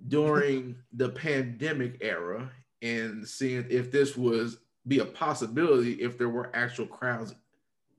during 0.09 0.77
the 0.93 1.09
pandemic 1.11 1.99
era 2.01 2.51
and 2.83 3.27
seeing 3.27 3.65
if 3.69 3.91
this 3.91 4.17
was 4.17 4.59
be 4.87 5.01
a 5.01 5.05
possibility 5.05 5.93
if 5.95 6.17
there 6.17 6.29
were 6.29 6.51
actual 6.55 6.87
crowds 6.87 7.35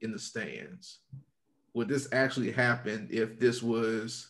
in 0.02 0.12
the 0.12 0.20
stands. 0.20 1.00
Would 1.74 1.88
this 1.88 2.08
actually 2.12 2.52
happen 2.52 3.08
if 3.12 3.40
this 3.40 3.62
was 3.62 4.30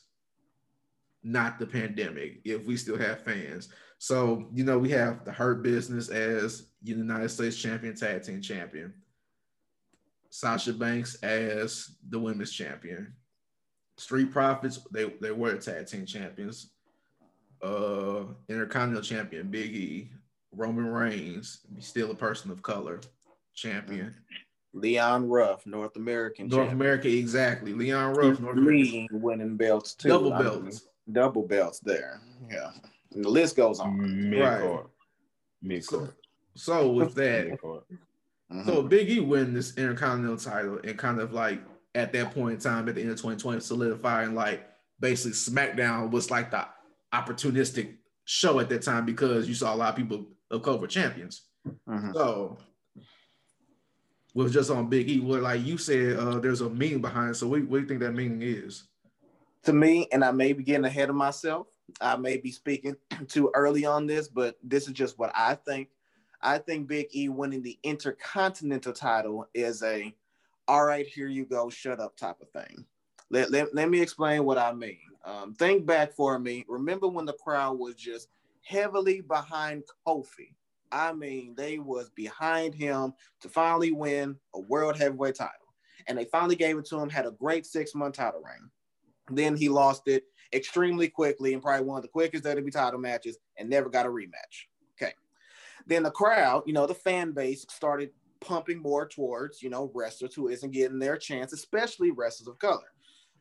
not 1.24 1.58
the 1.58 1.66
pandemic, 1.66 2.42
if 2.44 2.66
we 2.66 2.76
still 2.76 2.98
have 2.98 3.24
fans? 3.24 3.70
So, 4.00 4.48
you 4.54 4.64
know, 4.64 4.80
we 4.80 4.90
have 4.90 5.24
the 5.26 5.32
Hurt 5.32 5.62
Business 5.62 6.10
as 6.10 6.68
United 6.82 7.30
States 7.30 7.58
Champion, 7.58 7.94
Tag 7.96 8.24
Team 8.24 8.42
Champion. 8.42 8.94
Sasha 10.32 10.74
Banks 10.74 11.16
as 11.24 11.96
the 12.10 12.20
women's 12.20 12.52
champion. 12.52 13.14
Street 13.98 14.32
Profits, 14.32 14.80
they, 14.92 15.06
they 15.22 15.32
were 15.32 15.56
tag 15.58 15.88
team 15.88 16.06
champions. 16.06 16.72
Uh 17.62 18.24
Intercontinental 18.48 19.02
champion, 19.02 19.50
Big 19.50 19.76
E, 19.76 20.10
Roman 20.54 20.86
Reigns, 20.88 21.62
still 21.80 22.12
a 22.12 22.16
person 22.16 22.52
of 22.52 22.62
color, 22.62 23.02
champion. 23.54 24.16
Leon 24.74 25.28
Ruff, 25.28 25.66
North 25.66 25.98
American 25.98 26.48
North 26.48 26.68
champion. 26.68 26.76
America, 26.80 27.10
exactly. 27.10 27.74
Leon 27.74 28.14
Ruff, 28.14 28.40
North 28.40 28.56
America. 28.58 28.70
Lee 28.70 29.08
winning 29.12 29.58
belts 29.58 29.96
too. 29.96 30.08
Double 30.10 30.32
I 30.32 30.44
mean, 30.44 30.62
belts. 30.62 30.88
double 31.12 31.46
belts 31.48 31.80
there. 31.80 32.22
Yeah. 32.50 32.70
And 33.14 33.24
the 33.26 33.30
list 33.30 33.56
goes 33.56 33.80
on. 33.80 34.30
Mid 34.30 34.40
Right. 34.42 34.62
card. 34.62 34.86
Mid 35.62 35.84
So, 35.84 36.10
so 36.56 36.92
with 36.92 37.16
that, 37.16 37.50
Mid 37.50 37.62
card. 37.62 37.84
Mhm. 38.52 38.66
So 38.66 38.82
Big 38.84 39.10
E 39.10 39.20
win 39.20 39.54
this 39.54 39.78
Intercontinental 39.78 40.38
title 40.38 40.80
and 40.84 40.98
kind 40.98 41.20
of 41.20 41.34
like 41.34 41.62
at 41.96 42.14
that 42.14 42.34
point 42.34 42.54
in 42.56 42.60
time 42.60 42.88
at 42.90 42.96
the 42.96 43.02
end 43.02 43.12
of 43.12 43.18
2020 43.18 43.60
solidifying 43.62 44.34
like 44.36 44.68
basically 45.00 45.32
SmackDown 45.34 46.12
was 46.12 46.30
like 46.32 46.52
the 46.52 46.66
opportunistic 47.14 47.98
show 48.26 48.60
at 48.60 48.70
that 48.70 48.82
time 48.84 49.06
because 49.06 49.48
you 49.48 49.54
saw 49.56 49.74
a 49.74 49.78
lot 49.78 49.90
of 49.90 49.96
people 49.96 50.26
of 50.52 50.62
cover 50.64 50.88
champions. 50.88 51.48
Mhm. 51.88 52.14
So 52.14 52.58
was 54.36 54.54
just 54.54 54.70
on 54.70 54.90
Big 54.90 55.10
E. 55.10 55.20
What 55.20 55.42
like 55.42 55.64
you 55.66 55.78
said, 55.78 56.18
uh, 56.18 56.40
there's 56.40 56.62
a 56.62 56.70
meaning 56.70 57.02
behind. 57.02 57.32
it. 57.32 57.36
So 57.36 57.48
what, 57.48 57.62
what 57.64 57.78
do 57.78 57.82
you 57.82 57.88
think 57.88 58.00
that 58.02 58.14
meaning 58.14 58.42
is? 58.42 58.84
to 59.64 59.74
me, 59.74 60.08
and 60.14 60.24
I 60.24 60.32
may 60.32 60.54
be 60.54 60.64
getting 60.64 60.86
ahead 60.86 61.10
of 61.10 61.16
myself. 61.18 61.68
I 62.02 62.16
may 62.18 62.38
be 62.38 62.52
speaking 62.52 62.96
too 63.28 63.52
early 63.54 63.86
on 63.86 64.08
this, 64.08 64.28
but 64.28 64.58
this 64.64 64.88
is 64.88 64.94
just 64.94 65.20
what 65.20 65.32
I 65.36 65.56
think. 65.56 65.90
I 66.42 66.58
think 66.58 66.88
Big 66.88 67.08
E 67.14 67.30
winning 67.30 67.62
the 67.62 67.78
Intercontinental 67.84 68.94
title 68.94 69.48
is 69.54 69.84
a 69.84 70.14
all 70.70 70.86
right, 70.86 71.08
here 71.08 71.28
you 71.28 71.46
go, 71.46 71.68
shut 71.68 72.00
up 72.00 72.16
type 72.16 72.38
of 72.42 72.50
thing. 72.52 72.86
Let, 73.32 73.50
let, 73.50 73.74
let 73.74 73.90
me 73.90 74.00
explain 74.02 74.46
what 74.46 74.60
I 74.60 74.72
mean. 74.72 75.00
Um, 75.26 75.56
think 75.56 75.88
back 75.88 76.14
for 76.14 76.38
me. 76.38 76.64
Remember 76.68 77.08
when 77.08 77.26
the 77.26 77.34
crowd 77.34 77.80
was 77.80 77.96
just 77.96 78.28
heavily 78.62 79.22
behind 79.22 79.84
Kofi? 80.06 80.54
I 80.92 81.12
mean, 81.14 81.56
they 81.56 81.80
was 81.80 82.12
behind 82.12 82.76
him 82.76 83.14
to 83.42 83.50
finally 83.50 83.92
win 83.92 84.36
a 84.54 84.60
world 84.60 84.96
heavyweight 84.96 85.36
title. 85.36 85.74
And 86.08 86.16
they 86.18 86.26
finally 86.26 86.56
gave 86.56 86.78
it 86.78 86.86
to 86.86 87.00
him, 87.00 87.10
had 87.10 87.26
a 87.26 87.32
great 87.32 87.66
six 87.66 87.96
month 87.96 88.16
title 88.16 88.42
reign. 88.42 88.70
Then 89.32 89.56
he 89.56 89.70
lost 89.70 90.08
it 90.08 90.26
extremely 90.54 91.08
quickly 91.08 91.54
and 91.54 91.62
probably 91.62 91.86
one 91.86 91.98
of 91.98 92.04
the 92.04 92.10
quickest 92.10 92.44
WWE 92.44 92.72
title 92.72 93.00
matches 93.00 93.38
and 93.58 93.70
never 93.70 93.90
got 93.90 94.06
a 94.06 94.10
rematch. 94.10 94.66
Okay. 95.02 95.14
Then 95.86 96.04
the 96.04 96.12
crowd, 96.12 96.64
you 96.66 96.74
know, 96.74 96.88
the 96.88 96.96
fan 96.96 97.32
base 97.32 97.66
started 97.70 98.12
pumping 98.42 98.82
more 98.82 99.08
towards, 99.08 99.62
you 99.62 99.70
know, 99.70 99.92
wrestlers 99.94 100.34
who 100.34 100.48
isn't 100.48 100.72
getting 100.72 101.00
their 101.00 101.18
chance, 101.18 101.54
especially 101.54 102.12
wrestlers 102.12 102.48
of 102.48 102.60
color. 102.60 102.92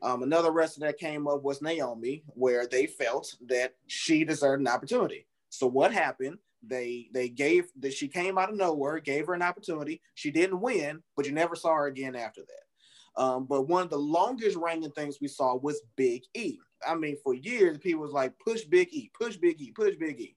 Um, 0.00 0.22
another 0.22 0.52
wrestler 0.52 0.86
that 0.86 0.98
came 0.98 1.26
up 1.26 1.42
was 1.42 1.60
Naomi, 1.60 2.22
where 2.28 2.66
they 2.66 2.86
felt 2.86 3.34
that 3.48 3.74
she 3.86 4.24
deserved 4.24 4.60
an 4.60 4.68
opportunity. 4.68 5.26
So 5.50 5.66
what 5.66 5.92
happened? 5.92 6.38
They 6.62 7.08
they 7.12 7.28
gave 7.28 7.66
that 7.80 7.92
she 7.92 8.08
came 8.08 8.36
out 8.36 8.50
of 8.50 8.56
nowhere, 8.56 8.98
gave 9.00 9.26
her 9.26 9.34
an 9.34 9.42
opportunity. 9.42 10.00
She 10.14 10.30
didn't 10.30 10.60
win, 10.60 11.02
but 11.16 11.26
you 11.26 11.32
never 11.32 11.54
saw 11.54 11.74
her 11.74 11.86
again 11.86 12.16
after 12.16 12.42
that. 12.42 13.22
Um, 13.22 13.46
but 13.46 13.62
one 13.62 13.82
of 13.82 13.90
the 13.90 13.98
longest 13.98 14.56
reigning 14.56 14.90
things 14.92 15.18
we 15.20 15.28
saw 15.28 15.56
was 15.56 15.80
Big 15.96 16.22
E. 16.34 16.58
I 16.86 16.94
mean, 16.94 17.16
for 17.22 17.34
years, 17.34 17.78
people 17.78 18.02
was 18.02 18.12
like, 18.12 18.32
push 18.44 18.62
Big 18.64 18.88
E, 18.92 19.10
push 19.18 19.36
Big 19.36 19.60
E, 19.60 19.72
push 19.72 19.96
Big 19.96 20.20
E. 20.20 20.36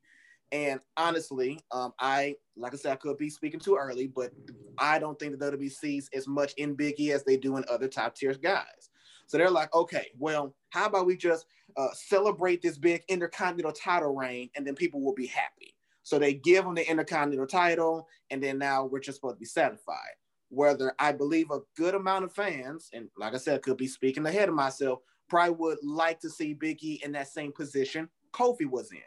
And 0.52 0.82
honestly, 0.98 1.60
um, 1.72 1.94
I, 2.00 2.36
like 2.58 2.74
I 2.74 2.78
said, 2.78 2.92
I 2.92 2.96
could 2.98 3.18
be 3.18 3.30
speaking 3.30 3.60
too 3.60 3.78
early, 3.78 4.08
but 4.08 4.32
I 4.78 5.00
don't 5.00 5.18
think 5.18 5.38
the 5.38 5.52
WWE 5.52 5.72
sees 5.72 6.10
as 6.14 6.28
much 6.28 6.54
in 6.58 6.76
Big 6.76 7.00
E 7.00 7.12
as 7.14 7.24
they 7.24 7.38
do 7.38 7.58
in 7.58 7.64
other 7.70 7.88
top 7.88 8.16
tier 8.16 8.34
guys. 8.34 8.90
So 9.28 9.38
they're 9.38 9.50
like, 9.50 9.74
okay, 9.74 10.08
well, 10.20 10.54
how 10.72 10.88
about 10.88 11.06
we 11.06 11.16
just 11.16 11.46
uh, 11.78 11.88
celebrate 11.94 12.62
this 12.62 12.78
big 12.78 13.04
intercontinental 13.08 13.72
title 13.72 14.14
reign 14.14 14.50
and 14.58 14.68
then 14.68 14.76
people 14.76 15.02
will 15.02 15.14
be 15.14 15.28
happy. 15.28 15.74
So 16.04 16.20
they 16.20 16.34
give 16.34 16.66
them 16.66 16.76
the 16.76 16.90
intercontinental 16.90 17.48
title, 17.48 18.08
and 18.32 18.42
then 18.42 18.58
now 18.58 18.86
we're 18.86 19.00
just 19.00 19.18
supposed 19.18 19.36
to 19.36 19.40
be 19.40 19.46
satisfied 19.46 20.16
whether 20.52 20.94
I 21.00 21.14
believe 21.14 21.50
a 21.50 21.62
good 21.78 21.96
amount 21.96 22.26
of 22.26 22.34
fans, 22.34 22.90
and 22.94 23.08
like 23.18 23.34
I 23.34 23.38
said, 23.38 23.62
could 23.62 23.78
be 23.78 23.88
speaking 23.88 24.26
ahead 24.26 24.50
of 24.50 24.56
myself, 24.56 25.00
probably 25.32 25.56
would 25.56 25.78
like 25.82 26.20
to 26.20 26.30
see 26.30 26.54
Big 26.54 26.84
E 26.84 27.00
in 27.06 27.14
that 27.14 27.30
same 27.30 27.54
position 27.54 28.10
Kofi 28.34 28.70
was 28.70 28.92
in. 28.92 29.00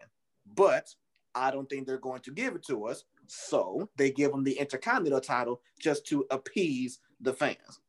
But 0.54 0.88
I 1.34 1.50
don't 1.50 1.68
think 1.68 1.86
they're 1.86 1.98
going 1.98 2.22
to 2.22 2.30
give 2.30 2.54
it 2.54 2.64
to 2.66 2.86
us. 2.86 3.04
So 3.26 3.90
they 3.96 4.10
give 4.10 4.32
him 4.32 4.42
the 4.42 4.58
Intercontinental 4.58 5.20
title 5.20 5.60
just 5.78 6.06
to 6.06 6.24
appease 6.30 7.00
the 7.20 7.34
fans. 7.34 7.80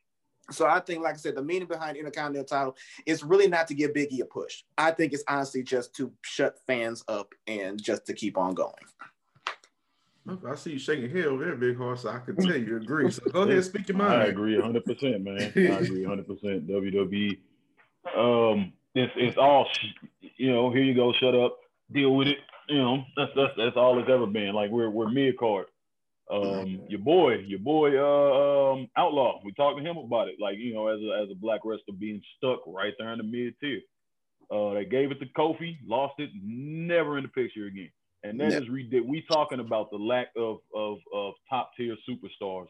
So 0.51 0.67
I 0.67 0.81
think, 0.81 1.01
like 1.01 1.13
I 1.13 1.17
said, 1.17 1.35
the 1.35 1.43
meaning 1.43 1.67
behind 1.67 1.95
Intercontinental 1.95 2.45
title 2.45 2.75
is 3.05 3.23
really 3.23 3.47
not 3.47 3.69
to 3.69 3.73
give 3.73 3.91
Biggie 3.91 4.21
a 4.21 4.25
push. 4.25 4.63
I 4.77 4.91
think 4.91 5.13
it's 5.13 5.23
honestly 5.29 5.63
just 5.63 5.95
to 5.95 6.11
shut 6.21 6.57
fans 6.67 7.05
up 7.07 7.33
and 7.47 7.81
just 7.81 8.05
to 8.07 8.13
keep 8.13 8.37
on 8.37 8.53
going. 8.53 8.73
I 10.45 10.55
see 10.55 10.71
you 10.71 10.79
shaking 10.79 11.05
your 11.05 11.17
head 11.17 11.25
over 11.27 11.45
there, 11.45 11.55
Big 11.55 11.77
Horse. 11.77 12.01
So 12.01 12.09
I 12.09 12.19
can 12.19 12.35
tell 12.35 12.57
you 12.57 12.77
agree. 12.77 13.09
So 13.11 13.21
go 13.31 13.41
ahead, 13.49 13.63
speak 13.63 13.87
your 13.87 13.97
mind. 13.97 14.23
I 14.23 14.25
agree 14.25 14.55
100, 14.55 14.83
percent 14.83 15.23
man. 15.23 15.37
I 15.39 15.45
agree 15.45 16.05
100. 16.05 16.27
percent 16.27 16.67
WWE. 16.67 17.37
Um, 18.15 18.73
it's 18.93 19.13
it's 19.15 19.37
all 19.37 19.67
you 20.37 20.51
know. 20.51 20.71
Here 20.71 20.83
you 20.83 20.93
go. 20.93 21.13
Shut 21.13 21.35
up. 21.35 21.57
Deal 21.91 22.15
with 22.15 22.27
it. 22.27 22.37
You 22.67 22.77
know, 22.77 23.03
that's 23.15 23.31
that's 23.35 23.53
that's 23.57 23.77
all 23.77 23.99
it's 23.99 24.09
ever 24.09 24.25
been. 24.25 24.53
Like 24.53 24.71
we're 24.71 24.89
we're 24.89 25.09
mid 25.09 25.37
card. 25.37 25.65
Um, 26.31 26.81
your 26.87 27.01
boy, 27.01 27.35
your 27.45 27.59
boy, 27.59 27.91
uh, 27.99 28.73
um, 28.73 28.89
Outlaw. 28.97 29.41
We 29.45 29.53
talked 29.53 29.77
to 29.77 29.83
him 29.83 29.97
about 29.97 30.27
it, 30.27 30.35
like 30.39 30.57
you 30.57 30.73
know, 30.73 30.87
as 30.87 30.99
a 31.01 31.23
as 31.23 31.29
a 31.31 31.35
black 31.35 31.61
wrestler 31.63 31.93
being 31.99 32.21
stuck 32.37 32.61
right 32.65 32.93
there 32.97 33.11
in 33.11 33.19
the 33.19 33.23
mid 33.23 33.53
tier. 33.59 33.81
Uh, 34.49 34.73
they 34.73 34.85
gave 34.85 35.11
it 35.11 35.19
to 35.19 35.25
Kofi, 35.37 35.77
lost 35.85 36.15
it, 36.19 36.29
never 36.43 37.17
in 37.17 37.23
the 37.23 37.29
picture 37.29 37.65
again. 37.65 37.91
And 38.23 38.39
that 38.39 38.53
is 38.53 38.69
ridiculous. 38.69 39.07
We 39.07 39.23
talking 39.29 39.59
about 39.59 39.91
the 39.91 39.97
lack 39.97 40.29
of 40.35 40.59
of 40.73 40.97
of 41.13 41.33
top 41.49 41.71
tier 41.77 41.95
superstars. 42.09 42.67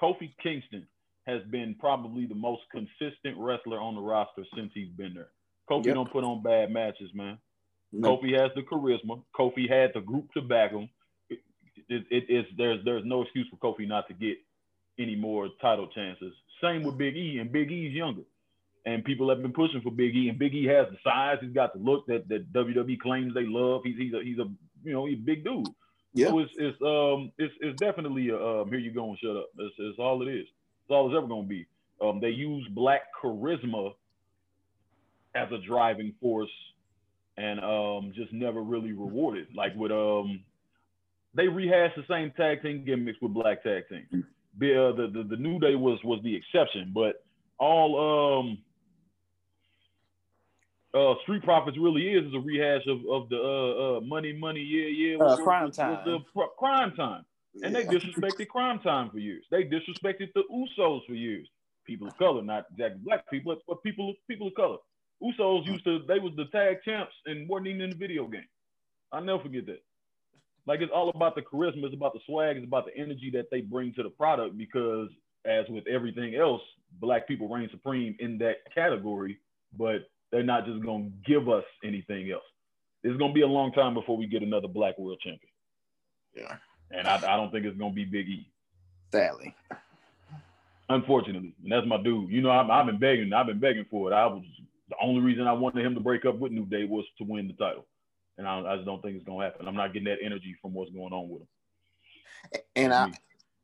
Kofi 0.00 0.32
Kingston 0.40 0.86
has 1.26 1.42
been 1.50 1.74
probably 1.78 2.26
the 2.26 2.34
most 2.34 2.62
consistent 2.70 3.36
wrestler 3.38 3.80
on 3.80 3.94
the 3.94 4.00
roster 4.00 4.44
since 4.54 4.70
he's 4.74 4.90
been 4.90 5.14
there. 5.14 5.28
Kofi 5.70 5.86
Yep. 5.86 5.94
don't 5.94 6.12
put 6.12 6.24
on 6.24 6.42
bad 6.42 6.70
matches, 6.70 7.10
man. 7.14 7.38
No. 7.92 8.16
Kofi 8.18 8.38
has 8.38 8.50
the 8.54 8.62
charisma. 8.62 9.22
Kofi 9.38 9.68
had 9.68 9.92
the 9.94 10.00
group 10.00 10.30
to 10.34 10.42
back 10.42 10.72
him. 10.72 10.88
It, 11.30 11.40
it, 11.88 12.04
it- 12.10 12.26
it's 12.28 12.48
there's 12.56 12.84
there's 12.84 13.04
no 13.04 13.22
excuse 13.22 13.46
for 13.48 13.56
Kofi 13.56 13.86
not 13.88 14.06
to 14.08 14.14
get 14.14 14.36
any 14.98 15.16
more 15.16 15.48
title 15.60 15.88
chances. 15.88 16.32
Same 16.62 16.82
with 16.82 16.96
Big 16.98 17.16
E, 17.16 17.38
and 17.38 17.50
Big 17.50 17.70
E's 17.72 17.92
younger. 17.94 18.22
And 18.86 19.02
people 19.04 19.28
have 19.30 19.40
been 19.40 19.52
pushing 19.52 19.80
for 19.80 19.90
Big 19.90 20.14
E, 20.14 20.28
and 20.28 20.38
Big 20.38 20.54
E 20.54 20.66
has 20.66 20.86
the 20.90 20.98
size. 21.02 21.38
He's 21.40 21.52
got 21.54 21.72
the 21.72 21.78
look 21.78 22.06
that, 22.06 22.28
that 22.28 22.52
WWE 22.52 22.98
claims 23.00 23.32
they 23.34 23.46
love. 23.46 23.80
He's 23.84 23.96
he's 23.96 24.12
a 24.12 24.22
he's 24.22 24.38
a 24.38 24.46
you 24.84 24.92
know 24.92 25.06
he's 25.06 25.18
a 25.18 25.22
big 25.22 25.42
dude. 25.44 25.66
Yeah. 26.12 26.28
So 26.28 26.40
it's 26.40 26.52
it's 26.56 26.82
um 26.82 27.32
it's 27.38 27.54
it's 27.60 27.80
definitely 27.80 28.28
a 28.28 28.36
um 28.38 28.68
here 28.68 28.78
you 28.78 28.90
go 28.92 29.08
and 29.08 29.18
shut 29.18 29.36
up. 29.36 29.48
That's, 29.56 29.70
that's 29.78 29.98
all 29.98 30.20
it 30.22 30.30
is. 30.30 30.46
That's 30.88 30.96
all 30.96 31.08
it's 31.08 31.16
ever 31.16 31.26
gonna 31.26 31.46
be. 31.46 31.66
Um, 32.00 32.20
they 32.20 32.28
use 32.30 32.66
black 32.70 33.02
charisma 33.22 33.94
as 35.34 35.48
a 35.52 35.58
driving 35.66 36.12
force 36.20 36.50
and 37.36 37.58
um 37.60 38.12
just 38.14 38.32
never 38.32 38.62
really 38.62 38.92
rewarded. 38.92 39.48
Like 39.54 39.74
with 39.74 39.90
um 39.92 40.40
they 41.34 41.48
rehashed 41.48 41.96
the 41.96 42.04
same 42.08 42.32
tag 42.36 42.62
team 42.62 42.84
gimmicks 42.84 43.18
with 43.20 43.34
black 43.34 43.62
tag 43.62 43.84
teams. 43.88 44.24
The, 44.58 44.88
uh, 44.88 44.92
the, 44.96 45.08
the 45.12 45.28
the 45.30 45.36
New 45.36 45.58
Day 45.58 45.74
was 45.74 45.98
was 46.04 46.20
the 46.22 46.34
exception, 46.34 46.92
but 46.94 47.24
all 47.58 48.38
um 48.40 48.58
uh 50.94 51.14
Street 51.22 51.42
Profits 51.42 51.76
really 51.80 52.02
is 52.08 52.26
is 52.26 52.34
a 52.34 52.38
rehash 52.38 52.86
of, 52.86 52.98
of 53.10 53.28
the 53.30 53.36
uh, 53.36 53.96
uh 53.96 54.00
money 54.02 54.32
money 54.32 54.60
yeah 54.60 55.14
yeah 55.14 55.24
Uh, 55.24 55.36
Cryme 55.38 55.72
Tyme. 55.72 56.24
Cryme 56.58 56.94
Tyme 56.94 57.24
and 57.62 57.74
they 57.74 57.84
disrespected 57.84 58.48
Cryme 58.48 58.80
Tyme 58.82 59.10
for 59.10 59.18
years. 59.18 59.44
They 59.50 59.64
disrespected 59.64 60.32
the 60.34 60.42
Usos 60.52 61.06
for 61.06 61.14
years. 61.14 61.48
People 61.86 62.08
of 62.08 62.16
color, 62.16 62.42
not 62.42 62.66
exactly 62.72 63.00
black 63.04 63.30
people, 63.30 63.56
but 63.68 63.82
people 63.82 64.14
people 64.28 64.48
of 64.48 64.54
color. 64.54 64.78
Usos 65.22 65.66
used 65.66 65.84
to 65.84 66.00
they 66.08 66.18
was 66.18 66.32
the 66.36 66.46
tag 66.46 66.78
champs 66.84 67.12
and 67.26 67.48
weren't 67.48 67.66
even 67.66 67.82
in 67.82 67.90
the 67.90 67.96
video 67.96 68.26
game. 68.26 68.48
I'll 69.12 69.22
never 69.22 69.42
forget 69.42 69.66
that. 69.66 69.82
Like 70.66 70.80
it's 70.80 70.92
all 70.94 71.10
about 71.10 71.34
the 71.34 71.42
charisma, 71.42 71.84
it's 71.84 71.94
about 71.94 72.14
the 72.14 72.20
swag, 72.26 72.56
it's 72.56 72.66
about 72.66 72.86
the 72.86 72.96
energy 72.96 73.30
that 73.34 73.46
they 73.50 73.60
bring 73.60 73.92
to 73.94 74.02
the 74.02 74.10
product 74.10 74.56
because 74.56 75.10
as 75.44 75.66
with 75.68 75.86
everything 75.86 76.34
else, 76.34 76.62
black 77.00 77.28
people 77.28 77.48
reign 77.48 77.68
supreme 77.70 78.16
in 78.18 78.38
that 78.38 78.56
category, 78.74 79.38
but 79.76 80.08
they're 80.32 80.42
not 80.42 80.64
just 80.64 80.82
gonna 80.82 81.10
give 81.26 81.48
us 81.48 81.64
anything 81.84 82.30
else. 82.30 82.42
It's 83.02 83.16
gonna 83.18 83.34
be 83.34 83.42
a 83.42 83.46
long 83.46 83.72
time 83.72 83.92
before 83.92 84.16
we 84.16 84.26
get 84.26 84.42
another 84.42 84.68
black 84.68 84.98
world 84.98 85.20
champion. 85.20 85.52
Yeah. 86.34 86.56
And 86.96 87.08
I, 87.08 87.16
I 87.16 87.36
don't 87.36 87.50
think 87.50 87.66
it's 87.66 87.76
gonna 87.76 87.92
be 87.92 88.04
Big 88.04 88.28
E, 88.28 88.48
Sadly. 89.12 89.54
unfortunately. 90.88 91.54
And 91.62 91.72
that's 91.72 91.86
my 91.86 92.02
dude. 92.02 92.30
You 92.30 92.42
know, 92.42 92.50
I've, 92.50 92.70
I've 92.70 92.86
been 92.86 92.98
begging, 92.98 93.32
I've 93.32 93.46
been 93.46 93.58
begging 93.58 93.86
for 93.90 94.10
it. 94.10 94.14
I 94.14 94.26
was 94.26 94.44
the 94.88 94.96
only 95.02 95.20
reason 95.20 95.46
I 95.46 95.52
wanted 95.52 95.84
him 95.84 95.94
to 95.94 96.00
break 96.00 96.24
up 96.24 96.38
with 96.38 96.52
New 96.52 96.66
Day 96.66 96.84
was 96.84 97.04
to 97.18 97.24
win 97.24 97.48
the 97.48 97.54
title. 97.54 97.86
And 98.38 98.46
I, 98.46 98.60
I 98.60 98.76
just 98.76 98.86
don't 98.86 99.02
think 99.02 99.16
it's 99.16 99.24
gonna 99.24 99.44
happen. 99.44 99.66
I'm 99.66 99.76
not 99.76 99.92
getting 99.92 100.08
that 100.08 100.18
energy 100.22 100.56
from 100.60 100.74
what's 100.74 100.90
going 100.90 101.12
on 101.12 101.28
with 101.28 101.42
him. 101.42 101.48
And 102.76 102.92
I 102.92 103.12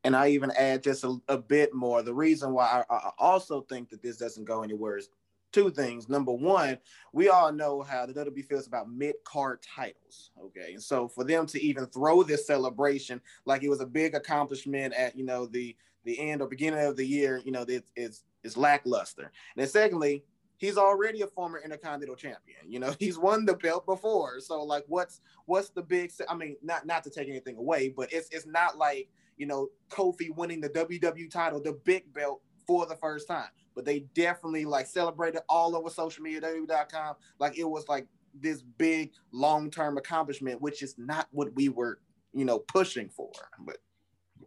and 0.03 0.15
I 0.15 0.29
even 0.29 0.51
add 0.57 0.83
just 0.83 1.03
a, 1.03 1.17
a 1.27 1.37
bit 1.37 1.73
more. 1.73 2.01
The 2.01 2.13
reason 2.13 2.53
why 2.53 2.83
I, 2.89 2.93
I 2.93 3.11
also 3.19 3.61
think 3.61 3.89
that 3.89 4.01
this 4.01 4.17
doesn't 4.17 4.45
go 4.45 4.63
anywhere 4.63 4.97
is 4.97 5.09
two 5.51 5.69
things. 5.71 6.09
Number 6.09 6.31
one, 6.31 6.77
we 7.13 7.29
all 7.29 7.51
know 7.51 7.81
how 7.81 8.05
the 8.05 8.13
WWE 8.13 8.45
feels 8.45 8.67
about 8.67 8.89
mid 8.89 9.15
card 9.23 9.59
titles. 9.61 10.31
Okay, 10.39 10.73
and 10.73 10.83
so 10.83 11.07
for 11.07 11.23
them 11.23 11.45
to 11.47 11.61
even 11.61 11.85
throw 11.87 12.23
this 12.23 12.47
celebration 12.47 13.21
like 13.45 13.63
it 13.63 13.69
was 13.69 13.81
a 13.81 13.85
big 13.85 14.15
accomplishment 14.15 14.93
at 14.93 15.17
you 15.17 15.25
know 15.25 15.45
the 15.45 15.75
the 16.03 16.19
end 16.19 16.41
or 16.41 16.47
beginning 16.47 16.85
of 16.85 16.97
the 16.97 17.05
year, 17.05 17.41
you 17.43 17.51
know, 17.51 17.65
it's 17.67 17.87
it's, 17.95 18.23
it's 18.43 18.57
lackluster. 18.57 19.23
And 19.23 19.31
then 19.61 19.67
secondly, 19.67 20.23
he's 20.57 20.77
already 20.77 21.21
a 21.21 21.27
former 21.27 21.59
Intercontinental 21.63 22.15
Champion. 22.15 22.59
You 22.67 22.79
know, 22.79 22.93
he's 22.99 23.17
won 23.17 23.45
the 23.45 23.55
belt 23.55 23.85
before. 23.85 24.39
So 24.39 24.63
like, 24.63 24.85
what's 24.87 25.21
what's 25.45 25.69
the 25.69 25.81
big? 25.81 26.11
I 26.29 26.35
mean, 26.35 26.57
not 26.63 26.85
not 26.85 27.03
to 27.03 27.09
take 27.09 27.29
anything 27.29 27.57
away, 27.57 27.89
but 27.89 28.11
it's 28.11 28.29
it's 28.29 28.47
not 28.47 28.77
like 28.77 29.09
you 29.37 29.45
know 29.45 29.67
Kofi 29.89 30.35
winning 30.35 30.61
the 30.61 30.69
WWE 30.69 31.29
title, 31.29 31.61
the 31.61 31.79
big 31.83 32.11
belt 32.13 32.41
for 32.71 32.85
the 32.85 32.95
first 32.95 33.27
time. 33.27 33.49
But 33.75 33.83
they 33.83 33.99
definitely 34.15 34.63
like 34.63 34.85
celebrated 34.85 35.41
all 35.49 35.75
over 35.75 35.89
social 35.89 36.23
media, 36.23 36.39
WWE.com. 36.41 37.15
Like 37.37 37.57
it 37.57 37.65
was 37.65 37.89
like 37.89 38.07
this 38.33 38.61
big 38.61 39.11
long 39.33 39.69
term 39.69 39.97
accomplishment, 39.97 40.61
which 40.61 40.81
is 40.81 40.95
not 40.97 41.27
what 41.31 41.53
we 41.53 41.67
were, 41.67 41.99
you 42.33 42.45
know, 42.45 42.59
pushing 42.59 43.09
for. 43.09 43.31
But 43.59 43.77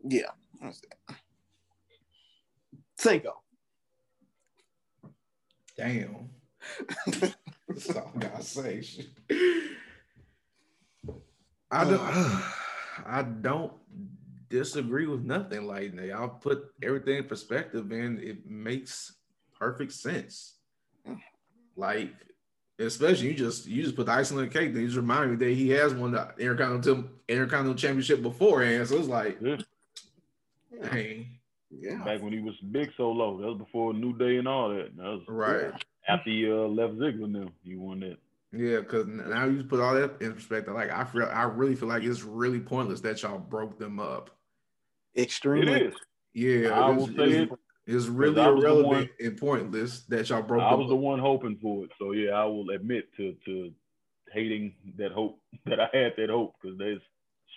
yeah. 0.08 0.30
Cinco. 2.96 3.42
Damn. 5.76 6.30
That's 7.06 7.90
all 7.94 8.10
I 8.16 8.18
gotta 8.18 8.42
say. 8.42 8.82
I 11.70 11.84
don't. 11.84 12.42
I 13.04 13.22
don't 13.22 13.72
disagree 14.58 15.06
with 15.06 15.24
nothing. 15.24 15.66
Like 15.66 15.94
y'all 15.94 16.28
put 16.28 16.72
everything 16.82 17.18
in 17.18 17.24
perspective, 17.24 17.90
and 17.90 18.20
it 18.20 18.46
makes 18.48 19.14
perfect 19.58 19.92
sense. 19.92 20.54
Like, 21.76 22.12
especially 22.78 23.28
you 23.28 23.34
just 23.34 23.66
you 23.66 23.82
just 23.82 23.96
put 23.96 24.06
the 24.06 24.12
icing 24.12 24.38
on 24.38 24.44
the 24.44 24.50
cake. 24.50 24.72
Then 24.72 24.82
you 24.82 24.88
just 24.88 24.96
remind 24.96 25.32
me 25.32 25.36
that 25.44 25.54
he 25.54 25.70
has 25.70 25.92
won 25.92 26.12
the 26.12 26.32
Intercontinental 26.38 27.04
Intercontinental 27.28 27.74
Championship 27.74 28.22
beforehand. 28.22 28.86
So 28.88 28.96
it's 28.98 29.08
like, 29.08 29.38
Yeah. 29.40 29.56
dang, 30.82 31.26
Yeah. 31.70 32.04
Back 32.04 32.22
when 32.22 32.32
he 32.32 32.40
was 32.40 32.54
big 32.70 32.90
so 32.96 33.10
low. 33.10 33.40
That 33.40 33.46
was 33.48 33.58
before 33.58 33.92
New 33.92 34.16
Day 34.16 34.36
and 34.36 34.46
all 34.46 34.68
that. 34.70 34.96
That 34.96 35.02
was 35.04 35.22
right. 35.26 35.72
after 36.08 36.30
he 36.30 36.48
uh, 36.48 36.68
left 36.68 36.94
Ziggler 36.94 37.28
now. 37.28 37.48
He 37.64 37.74
won 37.74 38.00
that. 38.00 38.18
Yeah, 38.56 38.80
because 38.80 39.08
now 39.08 39.46
you 39.46 39.64
put 39.64 39.80
all 39.80 39.94
that 39.94 40.20
in 40.20 40.32
perspective. 40.32 40.74
Like 40.74 40.90
I 40.90 41.02
feel, 41.02 41.24
I 41.24 41.42
really 41.42 41.74
feel 41.74 41.88
like 41.88 42.04
it's 42.04 42.22
really 42.22 42.60
pointless 42.60 43.00
that 43.00 43.20
y'all 43.22 43.38
broke 43.38 43.78
them 43.80 43.98
up. 43.98 44.30
It 45.14 45.22
Extremely. 45.22 45.80
is. 45.82 45.94
Yeah, 46.32 46.70
I 46.70 46.90
it's, 46.90 46.98
will 46.98 47.06
say 47.06 47.30
it's, 47.32 47.52
it. 47.52 47.58
it's 47.86 48.06
really 48.06 48.40
I 48.40 48.48
was 48.48 48.64
irrelevant 48.64 48.86
one- 48.86 49.10
and 49.20 49.36
pointless 49.38 50.00
that 50.08 50.28
y'all 50.28 50.42
broke 50.42 50.62
I 50.62 50.70
them 50.70 50.80
was 50.80 50.88
the 50.88 50.96
one 50.96 51.18
hoping 51.20 51.58
for 51.62 51.84
it. 51.84 51.90
So 51.98 52.12
yeah, 52.12 52.32
I 52.32 52.44
will 52.44 52.70
admit 52.70 53.04
to 53.16 53.34
to 53.44 53.70
hating 54.32 54.74
that 54.98 55.12
hope 55.12 55.40
that 55.66 55.80
I 55.80 55.88
had 55.92 56.14
that 56.16 56.30
hope 56.30 56.54
because 56.60 56.76
there's 56.78 57.00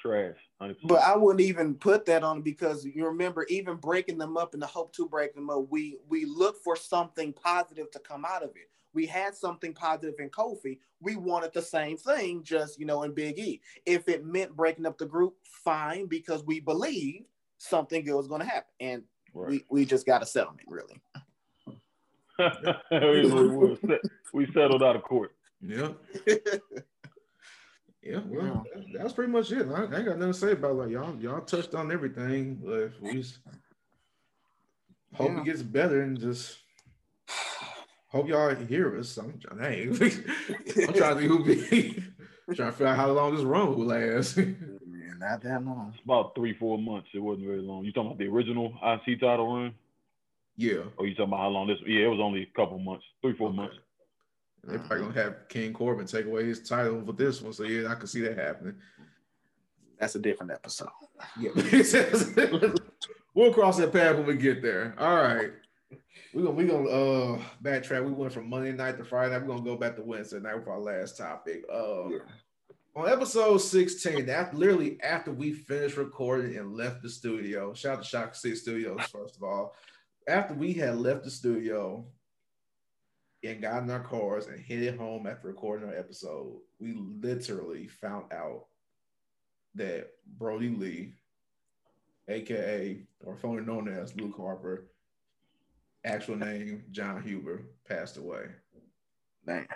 trash. 0.02 0.36
100%. 0.62 0.76
But 0.84 1.02
I 1.02 1.16
wouldn't 1.16 1.42
even 1.42 1.74
put 1.74 2.06
that 2.06 2.24
on 2.24 2.44
because 2.44 2.86
you 2.86 3.06
remember 3.06 3.46
even 3.50 3.78
breaking 3.78 4.20
them 4.20 4.38
up 4.38 4.54
in 4.54 4.60
the 4.60 4.68
hope 4.68 4.94
to 4.94 5.08
break 5.08 5.34
them 5.34 5.50
up, 5.50 5.66
we 5.70 5.98
we 6.08 6.26
look 6.26 6.58
for 6.64 6.76
something 6.76 7.34
positive 7.34 7.90
to 7.92 8.00
come 8.00 8.24
out 8.26 8.44
of 8.44 8.50
it. 8.52 8.70
We 8.94 9.06
had 9.08 9.36
something 9.36 9.74
positive 9.74 10.16
in 10.20 10.30
Kofi. 10.30 10.80
We 11.02 11.16
wanted 11.16 11.54
the 11.54 11.62
same 11.62 11.98
thing, 11.98 12.44
just 12.44 12.80
you 12.80 12.86
know, 12.86 13.04
in 13.04 13.14
Big 13.14 13.40
E. 13.40 13.62
If 13.86 14.08
it 14.08 14.24
meant 14.26 14.56
breaking 14.56 14.86
up 14.86 14.98
the 15.00 15.06
group, 15.08 15.36
fine, 15.44 16.06
because 16.06 16.44
we 16.44 16.60
believed 16.60 17.26
something 17.58 18.04
good 18.06 18.16
was 18.16 18.28
going 18.28 18.42
to 18.42 18.48
happen, 18.48 18.72
and 18.80 19.04
Right. 19.34 19.50
we 19.50 19.66
we 19.70 19.86
just 19.86 20.06
got 20.06 20.24
a 20.24 20.26
settlement, 20.26 20.68
really. 20.68 21.02
we, 22.92 23.78
we, 23.82 24.00
we 24.34 24.46
settled 24.54 24.82
out 24.84 24.96
of 24.96 25.04
court. 25.04 25.34
Yeah, 25.62 25.90
yeah. 28.02 28.22
Well, 28.28 28.64
that- 28.74 28.86
that's 28.94 29.14
pretty 29.14 29.32
much 29.32 29.52
it. 29.52 29.68
I, 29.68 29.74
I 29.74 29.82
ain't 29.84 29.90
got 29.90 30.18
nothing 30.18 30.20
to 30.20 30.34
say 30.34 30.52
about 30.54 30.72
it. 30.72 30.76
like 30.76 30.90
y'all. 30.92 31.16
Y'all 31.18 31.42
touched 31.42 31.76
on 31.76 31.92
everything. 31.92 32.56
But 32.64 32.92
we 33.02 33.14
just 33.14 33.40
hope 35.14 35.30
Yeah. 35.32 35.42
it 35.42 35.46
gets 35.46 35.62
better 35.64 36.02
and 36.02 36.20
just 36.20 36.60
hope 38.10 38.28
y'all 38.28 38.54
hear 38.56 38.98
us. 38.98 39.18
I'm 39.18 39.40
trying. 39.40 39.60
Hey, 39.60 39.84
I'm 40.88 40.94
trying 40.94 41.16
to 41.16 41.16
think 41.16 41.32
who 41.32 41.44
be. 41.44 42.04
trying 42.56 42.70
to 42.70 42.72
figure 42.72 42.88
out 42.88 42.98
how 42.98 43.12
long 43.12 43.36
this 43.36 43.44
run 43.44 43.76
will 43.76 43.86
last. 43.86 44.38
Not 45.20 45.42
that 45.44 45.64
long. 45.66 45.92
It's 45.96 46.04
about 46.04 46.36
three, 46.36 46.54
four 46.58 46.78
months. 46.78 47.08
It 47.14 47.20
wasn't 47.20 47.48
very 47.48 47.62
long. 47.62 47.84
You 47.86 47.92
talking 47.92 48.08
about 48.12 48.20
the 48.20 48.28
original 48.28 48.74
IC 48.84 49.20
title 49.20 49.56
run? 49.56 49.74
yeah. 50.58 50.84
Or 50.98 51.06
you 51.06 51.14
talking 51.14 51.30
about 51.30 51.40
how 51.40 51.48
long 51.50 51.68
this? 51.68 51.78
Yeah, 51.86 52.06
it 52.06 52.10
was 52.10 52.20
only 52.20 52.44
a 52.44 52.56
couple 52.56 52.78
months, 52.80 53.06
three, 53.22 53.34
four 53.36 53.50
Okay. 53.50 53.58
months. 53.58 53.76
They're 54.64 54.80
probably 54.80 55.06
gonna 55.08 55.22
have 55.24 55.48
King 55.50 55.72
Corbin 55.72 56.08
take 56.08 56.26
away 56.26 56.46
his 56.46 56.68
title 56.68 57.02
for 57.06 57.14
this 57.14 57.42
one. 57.42 57.54
So 57.54 57.64
yeah, 57.64 57.90
I 57.90 57.96
can 57.96 58.08
see 58.08 58.22
that 58.22 58.38
happening. 58.38 58.76
That's 60.00 60.16
a 60.16 60.20
different 60.20 60.52
episode. 60.52 60.90
Yeah. 61.40 61.52
we'll 63.34 63.54
cross 63.54 63.78
that 63.78 63.94
path 63.94 64.16
when 64.18 64.26
we 64.26 64.36
get 64.36 64.62
there. 64.62 64.94
All 64.98 65.16
right. 65.16 65.52
We're 66.34 66.44
gonna 66.44 66.56
we 66.56 66.66
gonna 66.66 66.90
uh 66.90 67.42
backtrack. 67.64 68.04
We 68.06 68.12
went 68.12 68.34
from 68.34 68.50
Monday 68.50 68.74
night 68.74 68.98
to 68.98 69.06
Friday 69.06 69.32
night. 69.34 69.44
We're 69.44 69.56
gonna 69.56 69.64
go 69.64 69.78
back 69.78 69.96
to 69.96 70.04
Wednesday 70.04 70.40
night 70.40 70.64
for 70.64 70.72
our 70.72 70.80
last 70.80 71.18
topic. 71.18 71.64
Uh 71.72 72.10
Yeah. 72.10 72.18
On 72.98 73.08
episode 73.08 73.60
16, 73.60 74.28
after 74.28 74.58
literally 74.58 75.00
after 75.04 75.32
we 75.32 75.54
finished 75.54 75.98
recording 75.98 76.58
and 76.58 76.74
left 76.74 77.04
the 77.04 77.10
studio, 77.12 77.72
shout 77.76 78.00
out 78.00 78.04
to 78.04 78.10
Shock 78.10 78.34
City 78.34 78.56
Studios, 78.56 79.00
first 79.12 79.38
of 79.38 79.44
all. 79.44 79.76
After 80.28 80.56
we 80.56 80.74
had 80.74 80.98
left 80.98 81.24
the 81.24 81.30
studio 81.30 82.08
and 83.44 83.62
got 83.62 83.84
in 83.84 83.92
our 83.92 84.00
cars 84.00 84.48
and 84.48 84.60
headed 84.60 84.98
home 84.98 85.28
after 85.28 85.48
recording 85.48 85.88
our 85.88 85.96
episode, 85.96 86.56
we 86.80 86.96
literally 87.22 87.88
found 87.88 88.34
out 88.34 88.66
that 89.76 90.08
Brodie 90.36 90.70
Lee, 90.70 91.14
aka 92.28 93.00
or 93.24 93.38
formerly 93.38 93.68
known 93.68 93.90
as 93.90 94.16
Luke 94.16 94.38
Harper, 94.38 94.88
actual 96.04 96.38
name 96.38 96.84
Jon 96.90 97.22
Huber, 97.22 97.62
passed 97.88 98.18
away. 98.18 98.46
Man, 99.46 99.68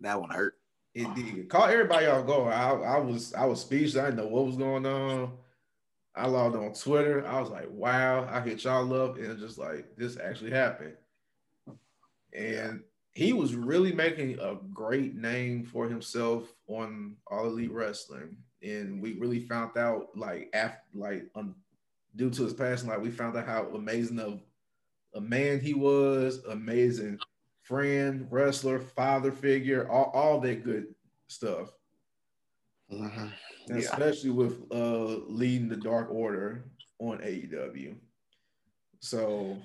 that 0.00 0.20
one 0.20 0.30
hurt. 0.30 0.55
It 0.96 1.14
did. 1.14 1.50
Caught 1.50 1.72
everybody 1.72 2.06
off 2.06 2.26
guard. 2.26 2.54
I, 2.54 2.70
I 2.70 2.98
was 2.98 3.34
I 3.34 3.44
was 3.44 3.60
speechless. 3.60 3.96
I 3.96 4.06
didn't 4.06 4.16
know 4.16 4.28
what 4.28 4.46
was 4.46 4.56
going 4.56 4.86
on. 4.86 5.30
I 6.14 6.26
logged 6.26 6.56
on 6.56 6.72
Twitter. 6.72 7.26
I 7.26 7.38
was 7.38 7.50
like, 7.50 7.68
wow, 7.70 8.26
I 8.30 8.40
hit 8.40 8.64
y'all 8.64 8.94
up. 8.94 9.18
And 9.18 9.38
just 9.38 9.58
like 9.58 9.94
this 9.98 10.18
actually 10.18 10.52
happened. 10.52 10.94
And 12.32 12.80
he 13.12 13.34
was 13.34 13.54
really 13.54 13.92
making 13.92 14.38
a 14.40 14.56
great 14.72 15.14
name 15.14 15.64
for 15.64 15.86
himself 15.86 16.50
on 16.66 17.16
All 17.26 17.44
Elite 17.44 17.72
Wrestling. 17.72 18.34
And 18.62 19.02
we 19.02 19.18
really 19.18 19.40
found 19.40 19.76
out 19.76 20.06
like 20.16 20.48
after 20.54 20.80
like 20.94 21.24
um, 21.34 21.56
due 22.16 22.30
to 22.30 22.44
his 22.44 22.54
passing, 22.54 22.88
like 22.88 23.02
we 23.02 23.10
found 23.10 23.36
out 23.36 23.46
how 23.46 23.66
amazing 23.74 24.18
of 24.18 24.40
a 25.14 25.20
man 25.20 25.60
he 25.60 25.74
was, 25.74 26.42
amazing 26.48 27.18
friend, 27.66 28.26
wrestler, 28.30 28.78
father 28.78 29.32
figure, 29.32 29.88
all, 29.90 30.10
all 30.14 30.40
that 30.40 30.62
good 30.64 30.94
stuff. 31.28 31.70
Mhm. 32.90 33.32
And 33.68 33.80
Yeah. 33.82 33.88
especially 33.88 34.30
with 34.30 34.64
uh 34.70 35.18
leading 35.26 35.68
the 35.68 35.76
Dark 35.76 36.10
Order 36.10 36.64
on 37.00 37.18
AEW. 37.22 37.96
So 39.00 39.60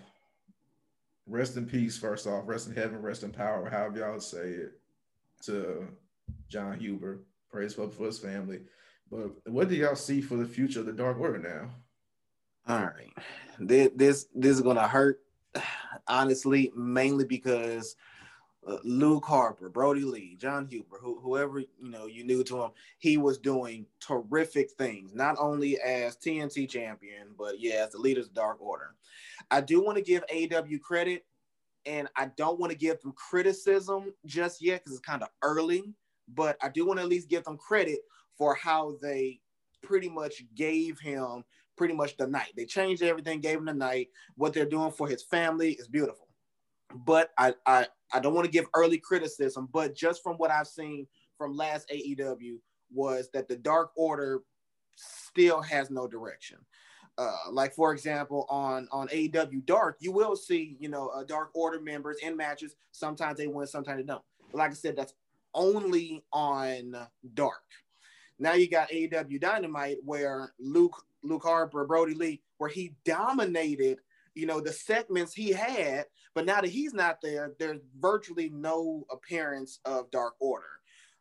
rest 1.28 1.56
in 1.58 1.66
peace, 1.68 1.98
first 1.98 2.26
off, 2.26 2.48
rest 2.48 2.68
in 2.68 2.74
heaven, 2.76 3.02
rest 3.02 3.24
in 3.24 3.32
power, 3.32 3.70
however 3.70 4.00
y'all 4.00 4.20
say 4.20 4.50
it, 4.50 4.82
to 5.44 5.88
Jon 6.50 6.80
Huber. 6.80 7.20
Praise 7.50 7.74
for, 7.76 7.90
for 7.90 8.06
his 8.08 8.18
family. 8.20 8.62
But 9.12 9.32
what 9.48 9.70
do 9.70 9.76
y'all 9.76 9.96
see 9.96 10.22
for 10.22 10.38
the 10.38 10.48
future 10.48 10.80
of 10.80 10.86
the 10.86 10.94
Dark 10.94 11.20
Order 11.20 11.38
now? 11.40 11.76
All 12.68 12.84
right. 12.86 13.12
This 13.60 13.90
this 13.96 14.26
this 14.34 14.56
is 14.56 14.62
gonna 14.62 14.88
hurt, 14.88 15.22
honestly, 16.08 16.72
mainly 16.76 17.26
because 17.26 17.96
uh, 18.68 18.78
Luke 18.84 19.26
Harper, 19.26 19.70
Brodie 19.70 20.04
Lee, 20.04 20.36
Jon 20.40 20.68
Huber, 20.68 20.98
who, 21.02 21.20
whoever 21.20 21.60
you 21.60 21.68
know 21.80 22.06
you 22.06 22.24
knew 22.24 22.44
to 22.44 22.64
him, 22.64 22.72
he 23.00 23.18
was 23.18 23.38
doing 23.38 23.86
terrific 24.00 24.72
things, 24.72 25.14
not 25.14 25.36
only 25.40 25.80
as 25.82 26.16
TNT 26.16 26.70
champion, 26.70 27.30
but 27.38 27.60
yeah, 27.60 27.86
as 27.86 27.92
the 27.92 27.98
leaders 27.98 28.28
of 28.28 28.34
the 28.34 28.42
Dark 28.42 28.62
Order. 28.62 28.96
I 29.50 29.62
do 29.62 29.84
want 29.84 29.98
to 29.98 30.04
give 30.04 30.24
AEW 30.28 30.80
credit, 30.82 31.26
and 31.86 32.08
I 32.16 32.32
don't 32.38 32.60
want 32.60 32.72
to 32.72 32.78
give 32.78 33.02
them 33.02 33.14
criticism 33.14 34.14
just 34.26 34.62
yet 34.62 34.82
because 34.84 34.98
it's 34.98 35.06
kind 35.06 35.24
of 35.24 35.30
early. 35.42 35.84
But 36.28 36.58
I 36.62 36.70
do 36.70 36.86
want 36.86 37.00
to 37.00 37.04
at 37.04 37.10
least 37.10 37.30
give 37.30 37.44
them 37.44 37.58
credit 37.58 38.00
for 38.38 38.54
how 38.54 38.96
they 39.02 39.40
pretty 39.82 40.08
much 40.08 40.44
gave 40.56 41.00
him 41.00 41.44
pretty 41.82 41.96
much 41.96 42.15
the 42.15 42.28
night. 42.28 42.54
They 42.56 42.65
changed 42.65 43.02
everything, 43.02 43.39
gave 43.39 43.58
him 43.58 43.65
the 43.65 43.74
night. 43.74 44.10
What 44.36 44.54
they're 44.54 44.70
doing 44.70 44.91
for 44.91 45.08
his 45.08 45.24
family 45.24 45.72
is 45.72 45.88
beautiful. 45.88 46.28
But 46.94 47.32
I 47.39 47.56
I, 47.65 47.88
I 48.13 48.20
don't 48.20 48.36
want 48.36 48.46
to 48.46 48.52
give 48.52 48.67
early 48.76 49.00
criticism, 49.00 49.67
but 49.74 49.96
just 49.96 50.22
from 50.22 50.36
what 50.36 50.52
I've 50.52 50.67
seen 50.67 51.08
from 51.39 51.58
last 51.58 51.89
AEW 51.89 52.58
was 52.94 53.30
that 53.34 53.48
the 53.48 53.56
Dark 53.56 53.94
Order 53.96 54.41
still 54.96 55.60
has 55.60 55.89
no 55.89 56.08
direction. 56.08 56.60
Uh, 57.17 57.50
like 57.50 57.74
for 57.74 57.94
example, 57.94 58.46
on 58.48 58.88
on 58.91 59.08
AEW 59.08 59.65
Dark, 59.65 59.98
you 60.02 60.12
will 60.12 60.36
see 60.36 60.78
you 60.80 60.88
know 60.88 61.08
uh, 61.08 61.24
Dark 61.24 61.50
Order 61.56 61.82
members 61.82 62.17
in 62.22 62.38
matches. 62.38 62.76
Sometimes 62.91 63.39
they 63.39 63.48
win, 63.48 63.65
sometimes 63.65 63.98
they 63.98 64.06
don't. 64.06 64.22
But 64.52 64.60
like 64.60 64.70
I 64.70 64.76
said, 64.76 64.96
that's 64.96 65.15
only 65.56 66.24
on 66.32 66.96
Dark. 67.34 67.63
Now 68.41 68.54
you 68.54 68.67
got 68.67 68.89
AEW 68.89 69.39
Dynamite 69.39 69.97
where 70.04 70.51
Luke 70.60 71.06
Luke 71.21 71.43
Harper, 71.43 71.86
Brodie 71.86 72.15
Lee, 72.15 72.41
where 72.58 72.69
he 72.69 72.95
dominated, 73.06 73.99
you 74.34 74.47
know, 74.47 74.60
the 74.60 74.73
segments 74.73 75.32
he 75.32 75.51
had, 75.51 76.06
but 76.34 76.47
now 76.47 76.60
that 76.60 76.71
he's 76.71 76.95
not 76.95 77.19
there, 77.21 77.54
there's 77.60 77.82
virtually 77.99 78.49
no 78.49 79.06
appearance 79.12 79.80
of 79.86 80.10
Dark 80.10 80.34
Order. 80.39 80.65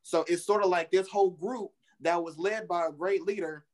So 0.02 0.24
it's 0.28 0.46
sort 0.46 0.62
of 0.62 0.70
like 0.70 0.90
this 0.90 1.08
whole 1.08 1.32
group 1.32 1.72
that 2.00 2.22
was 2.22 2.38
led 2.38 2.66
by 2.66 2.86
a 2.86 2.92
great 2.92 3.22
leader, 3.22 3.66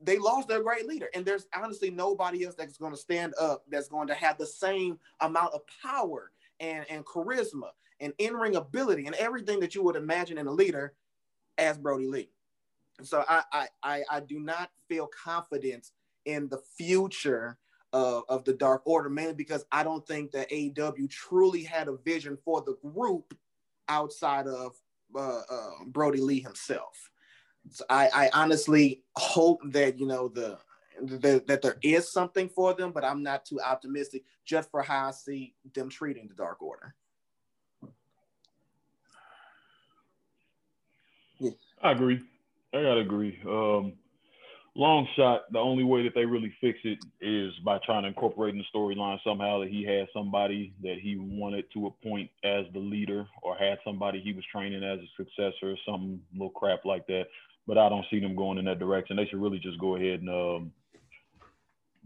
they 0.00 0.18
lost 0.18 0.46
their 0.46 0.62
great 0.62 0.86
leader. 0.86 1.08
And 1.12 1.26
there's 1.26 1.48
honestly 1.52 1.90
nobody 1.90 2.44
else 2.44 2.54
that's 2.54 2.78
going 2.78 2.92
to 2.92 2.98
stand 2.98 3.34
up 3.40 3.64
that's 3.68 3.88
going 3.88 4.06
to 4.06 4.14
have 4.14 4.38
the 4.38 4.46
same 4.46 4.96
amount 5.20 5.54
of 5.54 5.62
power 5.82 6.30
and, 6.60 6.86
and 6.88 7.04
charisma 7.04 7.70
and 7.98 8.12
in-ring 8.18 8.54
ability 8.54 9.06
and 9.06 9.16
everything 9.16 9.58
that 9.58 9.74
you 9.74 9.82
would 9.82 9.96
imagine 9.96 10.38
in 10.38 10.46
a 10.46 10.52
leader 10.52 10.94
as 11.58 11.76
Brodie 11.76 12.06
Lee. 12.06 12.30
So 13.02 13.24
I 13.28 13.42
I 13.52 13.68
I, 13.82 14.02
I 14.10 14.20
do 14.20 14.40
not 14.40 14.70
feel 14.88 15.08
confident 15.08 15.90
in 16.24 16.48
the 16.48 16.58
future 16.76 17.58
of, 17.92 18.24
of 18.28 18.44
the 18.44 18.52
Dark 18.52 18.82
Order, 18.84 19.08
mainly 19.08 19.34
because 19.34 19.64
I 19.72 19.82
don't 19.82 20.06
think 20.06 20.30
that 20.32 20.50
AEW 20.50 21.08
truly 21.10 21.62
had 21.62 21.88
a 21.88 21.96
vision 21.96 22.38
for 22.44 22.62
the 22.62 22.76
group 22.88 23.34
outside 23.88 24.46
of 24.46 24.74
uh, 25.14 25.40
uh, 25.50 25.70
Brodie 25.86 26.20
Lee 26.20 26.40
himself. 26.40 27.10
So 27.70 27.84
I, 27.90 28.08
I 28.14 28.30
honestly 28.32 29.02
hope 29.16 29.60
that 29.66 29.98
you 29.98 30.06
know 30.06 30.28
the, 30.28 30.58
the 31.02 31.42
that 31.46 31.62
there 31.62 31.78
is 31.82 32.10
something 32.10 32.48
for 32.48 32.74
them, 32.74 32.92
but 32.92 33.04
I'm 33.04 33.22
not 33.22 33.44
too 33.44 33.60
optimistic 33.60 34.24
just 34.44 34.70
for 34.70 34.82
how 34.82 35.08
I 35.08 35.10
see 35.10 35.54
them 35.74 35.88
treating 35.88 36.28
the 36.28 36.34
Dark 36.34 36.62
Order. 36.62 36.94
I 41.82 41.92
agree. 41.92 42.20
I 42.72 42.82
gotta 42.82 43.00
agree. 43.00 43.38
Um, 43.46 43.94
long 44.76 45.06
shot. 45.16 45.42
The 45.52 45.58
only 45.58 45.84
way 45.84 46.04
that 46.04 46.14
they 46.14 46.24
really 46.24 46.54
fix 46.60 46.78
it 46.84 46.98
is 47.20 47.52
by 47.64 47.78
trying 47.84 48.02
to 48.02 48.08
incorporate 48.08 48.54
in 48.54 48.58
the 48.58 48.78
storyline 48.78 49.18
somehow 49.24 49.60
that 49.60 49.68
he 49.68 49.84
had 49.84 50.06
somebody 50.14 50.72
that 50.82 50.98
he 51.02 51.16
wanted 51.16 51.64
to 51.74 51.86
appoint 51.86 52.30
as 52.44 52.66
the 52.72 52.78
leader, 52.78 53.26
or 53.42 53.56
had 53.56 53.78
somebody 53.84 54.20
he 54.20 54.32
was 54.32 54.44
training 54.52 54.84
as 54.84 55.00
a 55.00 55.08
successor, 55.16 55.72
or 55.72 55.76
some 55.84 56.20
little 56.32 56.50
crap 56.50 56.84
like 56.84 57.06
that. 57.08 57.26
But 57.66 57.78
I 57.78 57.88
don't 57.88 58.06
see 58.10 58.20
them 58.20 58.36
going 58.36 58.58
in 58.58 58.64
that 58.66 58.78
direction. 58.78 59.16
They 59.16 59.26
should 59.26 59.42
really 59.42 59.58
just 59.58 59.78
go 59.78 59.96
ahead 59.96 60.20
and 60.20 60.30
um, 60.30 60.72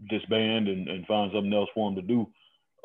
disband 0.09 0.67
and, 0.67 0.87
and 0.87 1.05
find 1.05 1.31
something 1.33 1.53
else 1.53 1.69
for 1.73 1.89
him 1.89 1.95
to 1.95 2.01
do. 2.01 2.27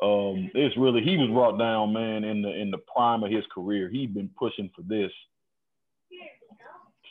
Um, 0.01 0.49
it's 0.55 0.75
really 0.77 1.01
he 1.01 1.17
was 1.17 1.29
brought 1.29 1.59
down, 1.59 1.93
man, 1.93 2.23
in 2.23 2.41
the 2.41 2.49
in 2.49 2.71
the 2.71 2.79
prime 2.79 3.23
of 3.23 3.31
his 3.31 3.43
career. 3.53 3.89
He'd 3.89 4.13
been 4.13 4.29
pushing 4.37 4.69
for 4.75 4.81
this 4.83 5.11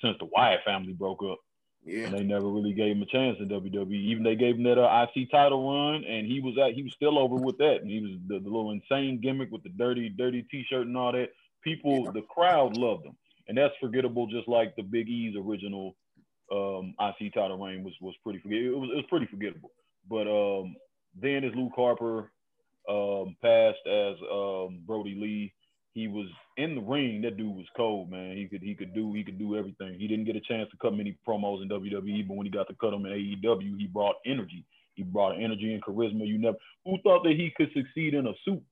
since 0.03 0.17
the 0.19 0.29
Wyatt 0.33 0.61
family 0.65 0.93
broke 0.93 1.23
up. 1.23 1.39
Yeah, 1.85 2.07
And 2.07 2.15
they 2.15 2.25
never 2.25 2.47
really 2.47 2.75
gave 2.75 2.95
him 2.95 3.03
a 3.03 3.07
chance 3.07 3.39
in 3.41 3.49
WWE. 3.49 3.91
Even 3.93 4.23
they 4.23 4.37
gave 4.37 4.57
him 4.57 4.65
that 4.65 4.79
uh, 4.79 5.07
IC 5.17 5.31
title 5.31 5.67
run, 5.67 6.05
and 6.05 6.27
he 6.27 6.41
was 6.41 6.55
at 6.59 6.75
he 6.75 6.83
was 6.83 6.93
still 6.93 7.19
over 7.19 7.37
with 7.37 7.57
that. 7.57 7.79
And 7.81 7.91
he 7.91 8.01
was 8.01 8.11
the, 8.29 8.39
the 8.39 8.51
little 8.51 8.71
insane 8.73 9.19
gimmick 9.23 9.51
with 9.51 9.63
the 9.63 9.71
dirty, 9.71 10.11
dirty 10.11 10.47
T-shirt 10.51 10.87
and 10.87 10.97
all 10.97 11.13
that. 11.13 11.31
People, 11.65 12.11
the 12.13 12.23
crowd 12.23 12.77
loved 12.77 13.07
him, 13.07 13.17
and 13.49 13.57
that's 13.57 13.75
forgettable. 13.81 14.27
Just 14.27 14.47
like 14.47 14.77
the 14.77 14.83
Big 14.83 15.09
E's 15.09 15.37
original 15.37 15.97
um, 16.53 16.95
IC 17.01 17.33
title 17.33 17.59
reign 17.59 17.83
was 17.83 17.95
was 18.03 18.15
pretty 18.23 18.41
forget. 18.41 18.59
It 18.59 18.77
was 18.77 18.91
it 18.93 18.97
was 18.97 19.07
pretty 19.09 19.27
forgettable. 19.27 19.71
But 20.09 20.27
um, 20.27 20.77
then 21.15 21.45
as 21.45 21.55
Luke 21.55 21.73
Harper 21.75 22.31
um, 22.89 23.37
passed 23.43 23.87
as 23.87 24.17
um, 24.31 24.83
Brodie 24.87 25.19
Lee, 25.19 25.55
he 25.93 26.09
was 26.09 26.27
in 26.57 26.75
the 26.75 26.81
ring. 26.81 27.23
That 27.23 27.37
dude 27.37 27.55
was 27.55 27.67
cold, 27.77 28.11
man. 28.11 28.37
He 28.37 28.47
could 28.47 28.63
he 28.63 28.75
could 28.75 28.95
do 28.95 29.13
he 29.13 29.25
could 29.25 29.39
do 29.39 29.57
everything. 29.57 29.99
He 29.99 30.07
didn't 30.07 30.25
get 30.25 30.37
a 30.37 30.41
chance 30.41 30.71
to 30.71 30.77
cut 30.77 30.95
many 30.95 31.17
promos 31.27 31.63
in 31.63 31.69
WWE, 31.69 32.27
but 32.29 32.37
when 32.37 32.47
he 32.47 32.53
got 32.53 32.69
to 32.69 32.75
cut 32.81 32.91
them 32.91 33.07
in 33.07 33.13
AEW, 33.13 33.79
he 33.79 33.87
brought 33.87 34.17
energy. 34.25 34.65
He 34.95 35.03
brought 35.03 35.41
energy 35.41 35.73
and 35.73 35.83
charisma. 35.83 36.27
You 36.27 36.39
never 36.39 36.57
who 36.85 36.99
thought 37.03 37.25
that 37.25 37.33
he 37.33 37.53
could 37.57 37.71
succeed 37.73 38.15
in 38.15 38.27
a 38.27 38.33
suit. 38.45 38.63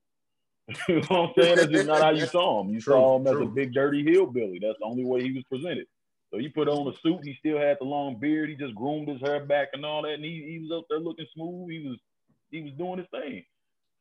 you 0.87 0.95
know 0.95 1.01
what 1.07 1.19
I'm 1.19 1.33
saying? 1.37 1.55
That's 1.55 1.71
just 1.71 1.87
not 1.87 2.01
how 2.01 2.11
you 2.11 2.25
saw 2.27 2.61
him. 2.61 2.69
You 2.69 2.79
True, 2.79 2.93
saw 2.93 3.19
him 3.19 3.27
as 3.27 3.41
a 3.41 3.45
big 3.45 3.73
dirty 3.73 4.03
hillbilly. 4.03 4.59
That's 4.61 4.77
the 4.79 4.85
only 4.85 5.03
way 5.03 5.21
he 5.21 5.31
was 5.31 5.43
presented. 5.49 5.87
So 6.31 6.37
he 6.37 6.47
put 6.47 6.69
on 6.69 6.87
a 6.87 6.95
suit. 7.01 7.21
He 7.23 7.35
still 7.39 7.57
had 7.57 7.77
the 7.79 7.85
long 7.85 8.19
beard. 8.19 8.49
He 8.49 8.55
just 8.55 8.75
groomed 8.75 9.09
his 9.09 9.19
hair 9.21 9.43
back 9.43 9.69
and 9.73 9.83
all 9.83 10.03
that, 10.03 10.13
and 10.13 10.23
he, 10.23 10.45
he 10.47 10.59
was 10.59 10.79
up 10.79 10.85
there 10.89 10.99
looking 10.99 11.25
smooth. 11.33 11.71
He 11.71 11.87
was 11.87 11.97
he 12.51 12.61
was 12.61 12.73
doing 12.73 12.99
his 12.99 13.07
thing. 13.11 13.43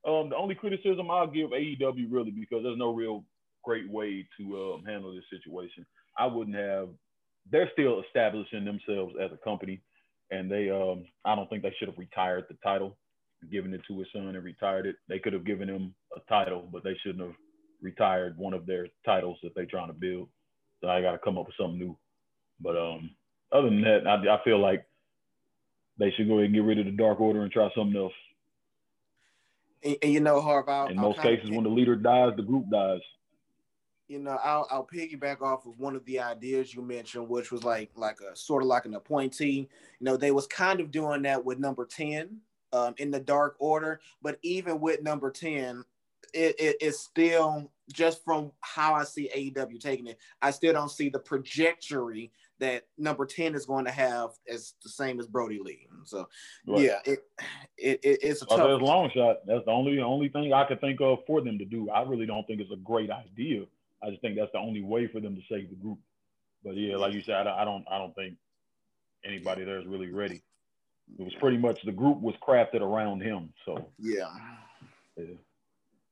Um, 0.08 0.30
the 0.30 0.36
only 0.36 0.54
criticism 0.54 1.10
I'll 1.10 1.26
give 1.26 1.50
AEW 1.50 2.06
really 2.10 2.30
because 2.30 2.62
there's 2.62 2.78
no 2.78 2.94
real 2.94 3.24
great 3.62 3.90
way 3.90 4.26
to 4.38 4.74
um, 4.74 4.84
handle 4.86 5.14
this 5.14 5.24
situation. 5.30 5.84
I 6.18 6.26
wouldn't 6.26 6.56
have. 6.56 6.88
They're 7.50 7.70
still 7.72 8.02
establishing 8.06 8.64
themselves 8.64 9.14
as 9.22 9.30
a 9.32 9.44
company, 9.44 9.80
and 10.30 10.50
they. 10.50 10.70
Um, 10.70 11.04
I 11.24 11.34
don't 11.34 11.48
think 11.50 11.62
they 11.62 11.74
should 11.78 11.88
have 11.88 11.98
retired 11.98 12.44
the 12.48 12.56
title, 12.64 12.96
given 13.50 13.74
it 13.74 13.82
to 13.88 13.98
his 13.98 14.08
son 14.12 14.34
and 14.34 14.44
retired 14.44 14.86
it. 14.86 14.96
They 15.08 15.18
could 15.18 15.32
have 15.32 15.44
given 15.44 15.68
him 15.68 15.94
a 16.16 16.20
title, 16.28 16.68
but 16.72 16.84
they 16.84 16.96
shouldn't 17.02 17.24
have 17.24 17.36
retired 17.82 18.36
one 18.38 18.54
of 18.54 18.66
their 18.66 18.88
titles 19.04 19.38
that 19.42 19.54
they're 19.54 19.66
trying 19.66 19.88
to 19.88 19.94
build. 19.94 20.28
So 20.80 20.88
I 20.88 21.02
got 21.02 21.12
to 21.12 21.18
come 21.18 21.38
up 21.38 21.46
with 21.46 21.56
something 21.60 21.78
new. 21.78 21.96
But 22.60 22.76
um, 22.76 23.10
other 23.52 23.70
than 23.70 23.82
that, 23.82 24.06
I, 24.06 24.34
I 24.34 24.44
feel 24.44 24.58
like 24.60 24.84
they 25.98 26.12
should 26.12 26.28
go 26.28 26.34
ahead 26.34 26.46
and 26.46 26.54
get 26.54 26.64
rid 26.64 26.78
of 26.78 26.86
the 26.86 26.92
Dark 26.92 27.20
Order 27.20 27.42
and 27.42 27.52
try 27.52 27.68
something 27.74 27.96
else. 27.96 28.12
And, 29.82 29.96
and 30.02 30.12
you 30.12 30.20
know, 30.20 30.40
Harv, 30.40 30.68
I'll, 30.68 30.86
In 30.88 30.98
I'll 30.98 31.10
most 31.10 31.20
cases, 31.20 31.50
when 31.50 31.64
the 31.64 31.70
leader 31.70 31.96
dies, 31.96 32.32
the 32.36 32.42
group 32.42 32.68
dies. 32.70 33.00
you 34.08 34.18
know, 34.18 34.38
I'll 34.42 34.66
I'll 34.70 34.86
piggyback 34.86 35.42
off 35.42 35.66
of 35.66 35.78
one 35.78 35.94
of 35.94 36.04
the 36.04 36.20
ideas 36.20 36.74
you 36.74 36.82
mentioned, 36.82 37.28
which 37.28 37.52
was 37.52 37.62
like 37.64 37.90
like 37.94 38.18
a 38.20 38.34
sort 38.36 38.62
of 38.62 38.68
like 38.68 38.86
an 38.86 38.94
appointee. 38.94 39.68
You 40.00 40.04
know, 40.04 40.16
they 40.16 40.30
was 40.30 40.46
kind 40.46 40.80
of 40.80 40.90
doing 40.90 41.22
that 41.22 41.44
with 41.44 41.58
number 41.58 41.84
ten 41.86 42.38
um, 42.72 42.94
in 42.98 43.10
the 43.10 43.20
Dark 43.20 43.56
Order, 43.58 44.00
but 44.22 44.38
even 44.42 44.80
with 44.80 45.02
number 45.02 45.30
ten, 45.30 45.84
it, 46.34 46.56
it 46.58 46.76
it's 46.80 46.98
still 47.00 47.70
just 47.92 48.24
from 48.24 48.52
how 48.60 48.94
I 48.94 49.04
see 49.04 49.30
AEW 49.34 49.78
taking 49.80 50.06
it. 50.08 50.18
I 50.42 50.50
still 50.50 50.72
don't 50.72 50.90
see 50.90 51.08
the 51.08 51.20
trajectory 51.20 52.32
that 52.60 52.84
number 52.96 53.24
ten 53.26 53.54
is 53.54 53.66
going 53.66 53.84
to 53.84 53.90
have 53.90 54.30
as 54.52 54.74
the 54.82 54.88
same 54.88 55.20
as 55.20 55.26
Brodie 55.26 55.60
Lee. 55.62 55.86
So 56.04 56.28
Right. 56.66 56.80
yeah, 56.82 56.98
it, 57.04 57.20
it, 57.76 58.00
it 58.02 58.18
it's 58.22 58.42
a 58.42 58.46
Well, 58.48 58.58
tough. 58.58 58.68
that's 58.68 58.82
long 58.82 59.10
shot. 59.10 59.46
That's 59.46 59.64
the 59.64 59.70
only 59.70 59.98
only 60.00 60.28
thing 60.28 60.52
I 60.52 60.64
could 60.64 60.80
think 60.80 61.00
of 61.00 61.18
for 61.26 61.40
them 61.40 61.58
to 61.58 61.64
do. 61.64 61.90
I 61.90 62.02
really 62.02 62.26
don't 62.26 62.46
think 62.46 62.60
it's 62.60 62.72
a 62.72 62.76
great 62.76 63.10
idea. 63.10 63.64
I 64.02 64.10
just 64.10 64.22
think 64.22 64.36
that's 64.36 64.52
the 64.52 64.58
only 64.58 64.82
way 64.82 65.06
for 65.06 65.20
them 65.20 65.34
to 65.36 65.42
save 65.50 65.70
the 65.70 65.76
group. 65.76 65.98
But 66.64 66.76
yeah, 66.76 66.96
like 66.96 67.12
you 67.14 67.22
said, 67.22 67.34
I 67.36 67.44
don't 67.44 67.54
I 67.58 67.64
don't, 67.64 67.84
I 67.92 67.98
don't 67.98 68.14
think 68.14 68.36
anybody 69.24 69.64
there 69.64 69.78
is 69.78 69.86
really 69.86 70.10
ready. 70.12 70.42
It 71.18 71.24
was 71.24 71.34
pretty 71.36 71.56
much 71.56 71.82
the 71.84 71.92
group 71.92 72.20
was 72.20 72.34
crafted 72.46 72.82
around 72.82 73.20
him. 73.22 73.52
So 73.64 73.88
Yeah. 73.98 74.28
yeah. 75.16 75.24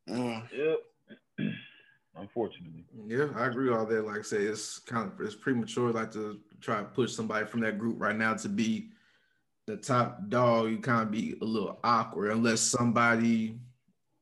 Mm. 0.09 0.43
Yep. 0.53 0.79
Unfortunately. 2.18 2.85
Yeah, 3.07 3.29
I 3.37 3.46
agree 3.46 3.68
with 3.68 3.79
all 3.79 3.87
that. 3.87 4.07
Like 4.07 4.18
I 4.20 4.22
say, 4.22 4.38
it's 4.42 4.79
kind 4.79 5.11
of 5.12 5.20
it's 5.20 5.35
premature. 5.35 5.92
Like 5.92 6.11
to 6.12 6.40
try 6.61 6.79
to 6.79 6.85
push 6.85 7.12
somebody 7.12 7.46
from 7.46 7.61
that 7.61 7.79
group 7.79 8.00
right 8.00 8.16
now 8.16 8.35
to 8.35 8.48
be 8.48 8.90
the 9.66 9.76
top 9.76 10.29
dog. 10.29 10.70
You 10.70 10.79
kind 10.79 11.02
of 11.02 11.11
be 11.11 11.37
a 11.40 11.44
little 11.44 11.79
awkward 11.85 12.33
unless 12.33 12.61
somebody, 12.61 13.59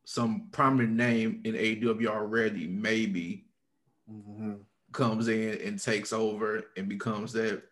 some 0.04 0.48
prominent 0.50 0.92
name 0.94 1.40
in 1.44 1.54
AEW 1.54 2.08
already, 2.08 2.66
maybe 2.66 3.46
Mhm. 4.10 4.60
comes 4.92 5.28
in 5.28 5.60
and 5.60 5.78
takes 5.78 6.12
over 6.12 6.64
and 6.76 6.88
becomes 6.88 7.32
that 7.34 7.62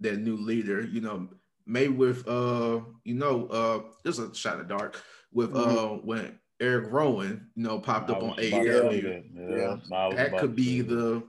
that 0.00 0.18
new 0.18 0.36
leader. 0.36 0.82
You 0.84 1.00
know, 1.02 1.28
maybe 1.66 1.92
with 1.94 2.26
uh, 2.26 2.80
you 3.04 3.14
know, 3.14 3.46
uh, 3.46 3.82
just 4.04 4.18
a 4.18 4.34
shot 4.34 4.60
of 4.60 4.68
dark 4.68 5.00
with 5.32 5.54
uh 5.54 5.88
when 5.88 6.38
Erick 6.62 6.92
Rowan, 6.92 7.48
you 7.56 7.64
know, 7.64 7.80
popped 7.80 8.08
up 8.08 8.22
on 8.22 8.36
was 8.36 8.48
about 8.48 8.64
AEW. 8.64 9.02
that. 9.02 9.24
Yeah, 9.34 9.76
Yeah. 9.90 10.14
That 10.14 10.38
could 10.38 10.54
be 10.54 10.80
the 10.80 11.24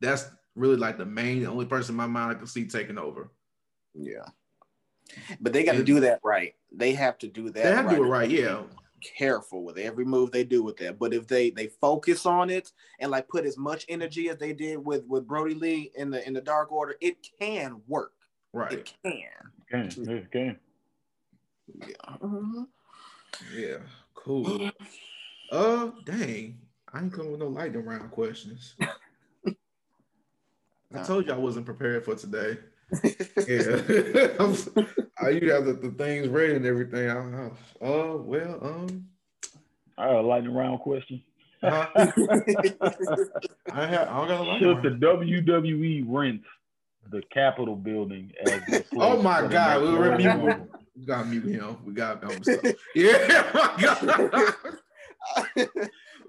that's 0.00 0.30
really 0.54 0.76
like 0.76 0.96
the 0.96 1.04
main 1.04 1.44
only 1.46 1.66
person 1.66 1.92
in 1.92 1.96
my 1.98 2.06
mind 2.06 2.32
I 2.32 2.34
can 2.34 2.46
see 2.46 2.66
taking 2.66 2.96
over. 2.98 3.30
Yeah. 3.94 4.24
But 5.40 5.52
they 5.52 5.62
got 5.64 5.72
to 5.72 5.84
do 5.84 6.00
that 6.00 6.20
right. 6.24 6.54
They 6.74 6.92
have 6.92 7.18
to 7.18 7.28
do 7.28 7.44
that. 7.50 7.54
They 7.54 7.70
have 7.70 7.88
to 7.88 7.96
do 7.96 8.04
it 8.04 8.08
right, 8.08 8.30
yeah. 8.30 8.62
Careful 9.16 9.62
with 9.62 9.78
every 9.78 10.04
move 10.04 10.32
they 10.32 10.44
do 10.44 10.62
with 10.62 10.76
that. 10.78 10.98
But 10.98 11.12
if 11.12 11.26
they 11.26 11.50
they 11.50 11.68
focus 11.68 12.26
on 12.26 12.50
it 12.50 12.72
and 12.98 13.10
like 13.10 13.28
put 13.28 13.44
as 13.44 13.56
much 13.56 13.84
energy 13.88 14.28
as 14.28 14.38
they 14.38 14.52
did 14.52 14.84
with 14.84 15.04
with 15.06 15.26
Brodie 15.26 15.54
Lee 15.54 15.92
in 15.96 16.10
the 16.10 16.26
in 16.26 16.32
the 16.32 16.40
Dark 16.40 16.72
Order, 16.72 16.96
it 17.00 17.18
can 17.38 17.80
work. 17.86 18.12
Right. 18.52 18.72
It 18.72 18.92
can. 19.04 19.22
Can, 19.70 20.04
yeah, 20.04 20.20
can. 20.32 20.58
Yeah. 21.74 22.16
Mhm. 22.20 22.66
Yeah. 23.54 23.76
Cool. 24.24 24.70
Uh 25.50 25.90
dang. 26.04 26.58
I 26.92 27.00
ain't 27.00 27.10
coming 27.12 27.30
with 27.30 27.40
no 27.40 27.46
lightning 27.48 27.84
round 27.86 28.10
questions. 28.10 28.74
I 30.94 31.02
told 31.04 31.26
you 31.26 31.32
I 31.32 31.36
wasn't 31.38 31.64
prepared 31.66 32.04
for 32.04 32.14
today. 32.14 32.58
Yeah. 33.48 34.30
I'm- 34.40 34.54
you 35.42 35.50
have 35.52 35.64
the, 35.66 35.78
the 35.80 35.90
things 35.96 36.28
ready 36.28 36.54
and 36.56 36.64
everything. 36.66 37.08
I, 37.10 37.16
I, 37.16 37.86
uh 37.86 38.16
well, 38.16 38.58
um 38.62 39.06
a 39.98 40.20
lightning 40.22 40.54
round 40.54 40.80
question. 40.80 41.22
huh? 41.62 41.86
I 41.94 43.86
have 43.86 44.08
I 44.08 44.16
don't 44.18 44.28
got 44.28 44.40
a 44.40 44.42
lightning 44.42 44.80
Should 44.82 45.00
the. 45.00 45.06
WWE 45.06 46.04
rent 46.06 46.42
the 47.10 47.22
Capitol 47.32 47.74
building 47.76 48.32
as 48.44 48.60
the 48.66 48.84
Oh 48.98 49.20
my 49.22 49.46
God, 49.46 49.82
we 49.82 49.90
were 49.92 49.98
Royal 50.10 50.16
muting. 50.18 50.44
Rumble? 50.46 50.68
We 50.98 51.06
gotta 51.06 51.26
mute 51.26 51.44
him. 51.44 51.76
We 51.84 51.92
got 51.92 52.22
so- 52.44 52.60
Yeah. 52.94 54.52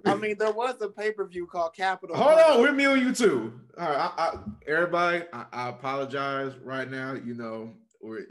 I 0.06 0.16
mean, 0.16 0.38
there 0.38 0.52
was 0.52 0.82
a 0.82 0.90
pay 0.90 1.12
per 1.12 1.28
view 1.28 1.46
called 1.48 1.76
Capital. 1.76 2.16
Hold 2.16 2.40
on, 2.40 2.62
we're 2.62 2.72
muting 2.72 3.04
you 3.06 3.14
too. 3.14 3.60
All 3.78 3.90
right, 3.90 3.98
I, 3.98 4.12
I, 4.18 4.38
everybody, 4.68 5.24
I, 5.34 5.46
I 5.52 5.70
apologize 5.70 6.54
right 6.64 6.90
now. 6.90 7.14
You 7.14 7.34
know, 7.34 7.74
we're 8.02 8.20
it, 8.20 8.30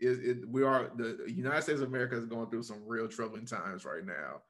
it, 0.00 0.24
it, 0.24 0.48
we 0.48 0.62
are 0.62 0.90
the 0.96 1.24
United 1.26 1.62
States 1.62 1.80
of 1.80 1.88
America 1.88 2.16
is 2.16 2.24
going 2.26 2.48
through 2.50 2.62
some 2.62 2.82
real 2.86 3.08
troubling 3.08 3.44
times 3.46 3.84
right 3.84 4.04
now, 4.04 4.42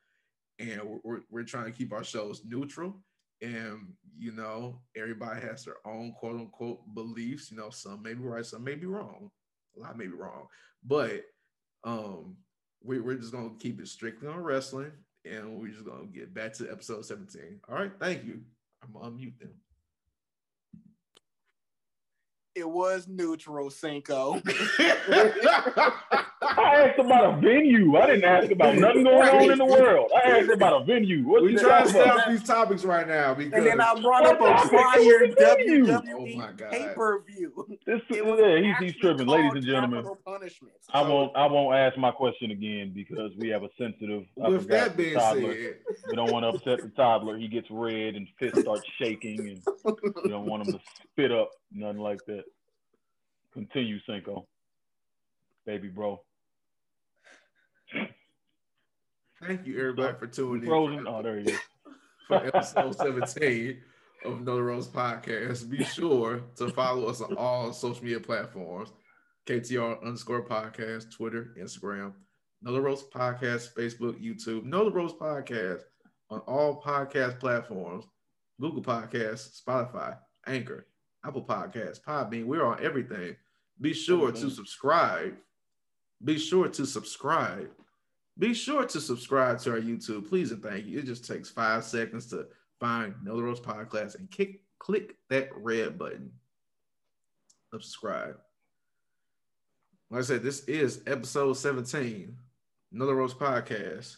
and 0.59 0.83
we're, 0.85 0.99
we're, 1.03 1.21
we're 1.31 1.45
trying 1.45 1.67
to 1.67 1.73
keep 1.73 1.93
our 1.93 2.05
shows 2.05 2.43
neutral. 2.45 3.03
And 3.43 3.93
you 4.17 4.33
know, 4.33 4.81
everybody 4.97 5.41
has 5.41 5.65
their 5.65 5.77
own 5.85 6.13
quote 6.13 6.37
unquote 6.37 6.81
beliefs. 6.95 7.51
You 7.51 7.57
know, 7.57 7.71
some 7.71 8.03
may 8.03 8.15
be 8.15 8.21
right, 8.23 8.47
some 8.47 8.63
may 8.63 8.75
be 8.77 8.87
wrong. 8.87 9.31
Lot 9.77 9.99
may 9.99 10.07
be 10.07 10.13
wrong, 10.13 10.47
but 10.85 11.23
um, 11.85 12.37
we, 12.83 13.01
we're 13.01 13.17
just 13.17 13.33
gonna 13.33 13.51
keep 13.59 13.81
it 13.81 13.89
strictly 13.89 14.29
on 14.29 14.39
wrestling, 14.39 14.93
and 15.25 15.59
we're 15.59 15.69
just 15.69 15.85
gonna 15.85 16.07
get 16.07 16.35
back 16.35 16.53
to 16.55 16.71
episode 16.71 17.05
17. 17.05 17.61
All 17.69 17.77
right, 17.77 17.93
thank 18.01 18.25
you. 18.25 18.41
I'm 18.83 18.93
gonna 18.93 19.11
unmute 19.11 19.39
them. 19.39 19.55
It 22.55 22.69
was 22.69 23.09
neutral, 23.09 23.71
Cinco. 23.71 24.41
I 26.45 26.89
asked 26.89 26.99
about 26.99 27.35
a 27.35 27.41
venue. 27.41 27.97
I 27.97 28.07
didn't 28.07 28.25
ask 28.25 28.51
about 28.51 28.77
nothing 28.77 29.05
going 29.05 29.29
on 29.29 29.51
in 29.51 29.59
the 29.59 29.65
world. 29.65 30.11
I 30.15 30.31
asked 30.31 30.51
about 30.51 30.83
a 30.83 30.85
venue. 30.85 31.27
What 31.27 31.43
we 31.43 31.53
you 31.53 31.59
trying 31.59 31.87
to 31.87 31.93
talking 31.93 32.03
stay 32.03 32.11
off 32.11 32.29
these 32.29 32.43
topics 32.43 32.85
right 32.85 33.07
now 33.07 33.35
because 33.35 33.53
And 33.55 33.67
then 33.67 33.81
I 33.81 34.01
brought 34.01 34.27
up 34.27 34.41
a 34.41 34.69
prior 34.69 35.25
Oh 35.25 35.35
WWE 35.35 36.57
God. 36.57 36.71
pay 36.71 36.93
per 36.95 37.23
view. 37.23 37.79
This, 37.87 38.01
yeah, 38.11 38.59
he's, 38.59 38.93
he's 38.93 39.01
tripping, 39.01 39.27
ladies 39.27 39.53
and 39.55 39.65
gentlemen. 39.65 40.07
I 40.93 41.03
won't. 41.03 41.37
I 41.37 41.47
won't 41.47 41.77
ask 41.77 41.97
my 41.99 42.11
question 42.11 42.51
again 42.51 42.93
because 42.95 43.33
we 43.39 43.49
have 43.49 43.63
a 43.63 43.69
sensitive. 43.79 44.25
I 44.43 44.49
with 44.49 44.69
that 44.69 44.97
being 44.97 45.15
toddler. 45.15 45.55
said, 45.55 45.77
we 46.09 46.17
don't 46.17 46.33
want 46.33 46.45
to 46.45 46.49
upset 46.49 46.83
the 46.85 46.93
toddler. 46.97 47.37
He 47.39 47.49
gets 47.49 47.67
red 47.71 48.15
and 48.15 48.27
fists 48.39 48.61
start 48.61 48.81
shaking, 49.01 49.41
and 49.41 49.63
we 50.23 50.31
don't 50.31 50.47
want 50.47 50.67
him 50.67 50.75
to 50.75 50.81
spit 51.13 51.33
up, 51.33 51.51
nothing 51.73 52.01
like 52.01 52.25
that. 52.27 52.45
Continue, 53.53 53.99
Cinco, 54.07 54.47
baby 55.67 55.89
bro. 55.89 56.21
Thank 59.47 59.67
you 59.67 59.79
everybody 59.79 60.17
for 60.19 60.27
tuning 60.27 60.63
in. 60.63 60.69
Frozen. 60.69 61.07
Oh, 61.07 61.23
there 61.23 61.39
he 61.39 61.51
is. 61.51 61.59
for 62.29 62.47
episode 62.47 62.97
17 62.97 63.79
of 64.25 64.41
Know 64.41 64.57
the 64.57 64.63
Rules 64.63 64.89
Podcast. 64.89 65.69
Be 65.69 65.85
sure 65.85 66.43
to 66.57 66.71
follow 66.71 67.07
us 67.07 67.21
on 67.21 67.35
all 67.35 67.71
social 67.73 68.03
media 68.03 68.21
platforms 68.21 68.91
KTR 69.47 70.01
underscore 70.03 70.47
podcast, 70.47 71.13
Twitter, 71.13 71.55
Instagram, 71.61 72.15
Know 72.63 72.73
the 72.73 72.81
Rules 72.81 73.05
Podcast, 73.11 73.75
Facebook, 73.75 74.19
YouTube, 74.25 74.65
Know 74.65 74.87
the 74.87 74.91
Rules 74.91 75.13
Podcast 75.13 75.83
on 76.31 76.41
all 76.41 76.81
podcast 76.81 77.39
platforms 77.39 78.07
Google 78.59 78.83
Podcasts, 78.83 79.61
Spotify, 79.63 80.17
Anchor, 80.47 80.87
Apple 81.27 81.45
Podcasts, 81.45 82.01
Podbean. 82.01 82.47
We're 82.47 82.65
on 82.65 82.83
everything. 82.83 83.37
Be 83.79 83.93
sure 83.93 84.33
to 84.33 84.49
subscribe. 84.49 85.35
Be 86.23 86.39
sure 86.39 86.69
to 86.69 86.87
subscribe. 86.87 87.69
Be 88.39 88.53
sure 88.53 88.85
to 88.85 89.01
subscribe 89.01 89.61
to 89.61 89.73
our 89.73 89.81
YouTube, 89.81 90.29
please 90.29 90.51
and 90.51 90.63
thank 90.63 90.87
you. 90.87 90.99
It 90.99 91.07
just 91.07 91.25
takes 91.25 91.51
five 91.51 91.85
seconds 91.85 92.27
to 92.27 92.47
find 92.81 93.15
Know 93.23 93.37
the 93.37 93.43
Rules 93.43 93.61
Podcast 93.61 94.19
and 94.19 94.31
kick, 94.31 94.63
click 94.79 95.17
that 95.31 95.51
red 95.57 95.99
button. 95.99 96.33
Subscribe. 97.73 98.37
Like 100.11 100.21
I 100.21 100.25
said, 100.25 100.43
this 100.43 100.65
is 100.65 101.03
episode 101.07 101.55
17, 101.55 102.37
Know 102.93 103.07
the 103.07 103.15
Rules 103.15 103.35
Podcast, 103.35 104.17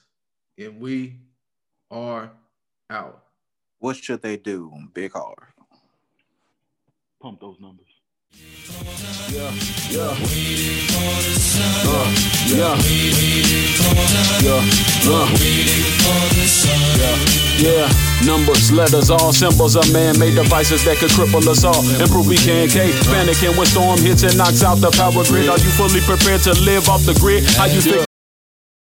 and 0.58 0.80
we 0.80 1.20
are 1.90 2.32
out. 2.90 3.24
What 3.78 3.96
should 3.96 4.22
they 4.22 4.36
do, 4.38 4.72
Big 4.94 5.14
R? 5.14 5.54
Pump 7.20 7.40
those 7.40 7.60
numbers. 7.60 7.85
Yeah, 9.28 9.50
yeah. 9.90 10.16
Yeah. 11.86 12.16
Yeah. 12.46 12.76
Yeah, 14.42 14.62
yeah. 17.58 17.88
Numbers, 18.24 18.70
letters, 18.70 19.10
all 19.10 19.32
symbols 19.32 19.76
of 19.76 19.90
man-made 19.92 20.34
devices 20.34 20.84
that 20.84 20.98
could 20.98 21.10
cripple 21.10 21.46
us 21.48 21.64
all. 21.64 21.82
Improve 22.00 22.28
we 22.28 22.36
can 22.36 22.68
K. 22.68 22.90
Panicking 23.08 23.56
when 23.56 23.66
storm 23.66 23.98
hits 23.98 24.22
and 24.22 24.36
knocks 24.36 24.62
out 24.62 24.76
the 24.76 24.90
power 24.90 25.24
grid. 25.24 25.48
Are 25.48 25.58
you 25.58 25.70
fully 25.70 26.00
prepared 26.00 26.42
to 26.42 26.52
live 26.60 26.88
off 26.88 27.04
the 27.04 27.14
grid? 27.14 27.44
How 27.56 27.64
you 27.66 27.80
think 27.80 28.05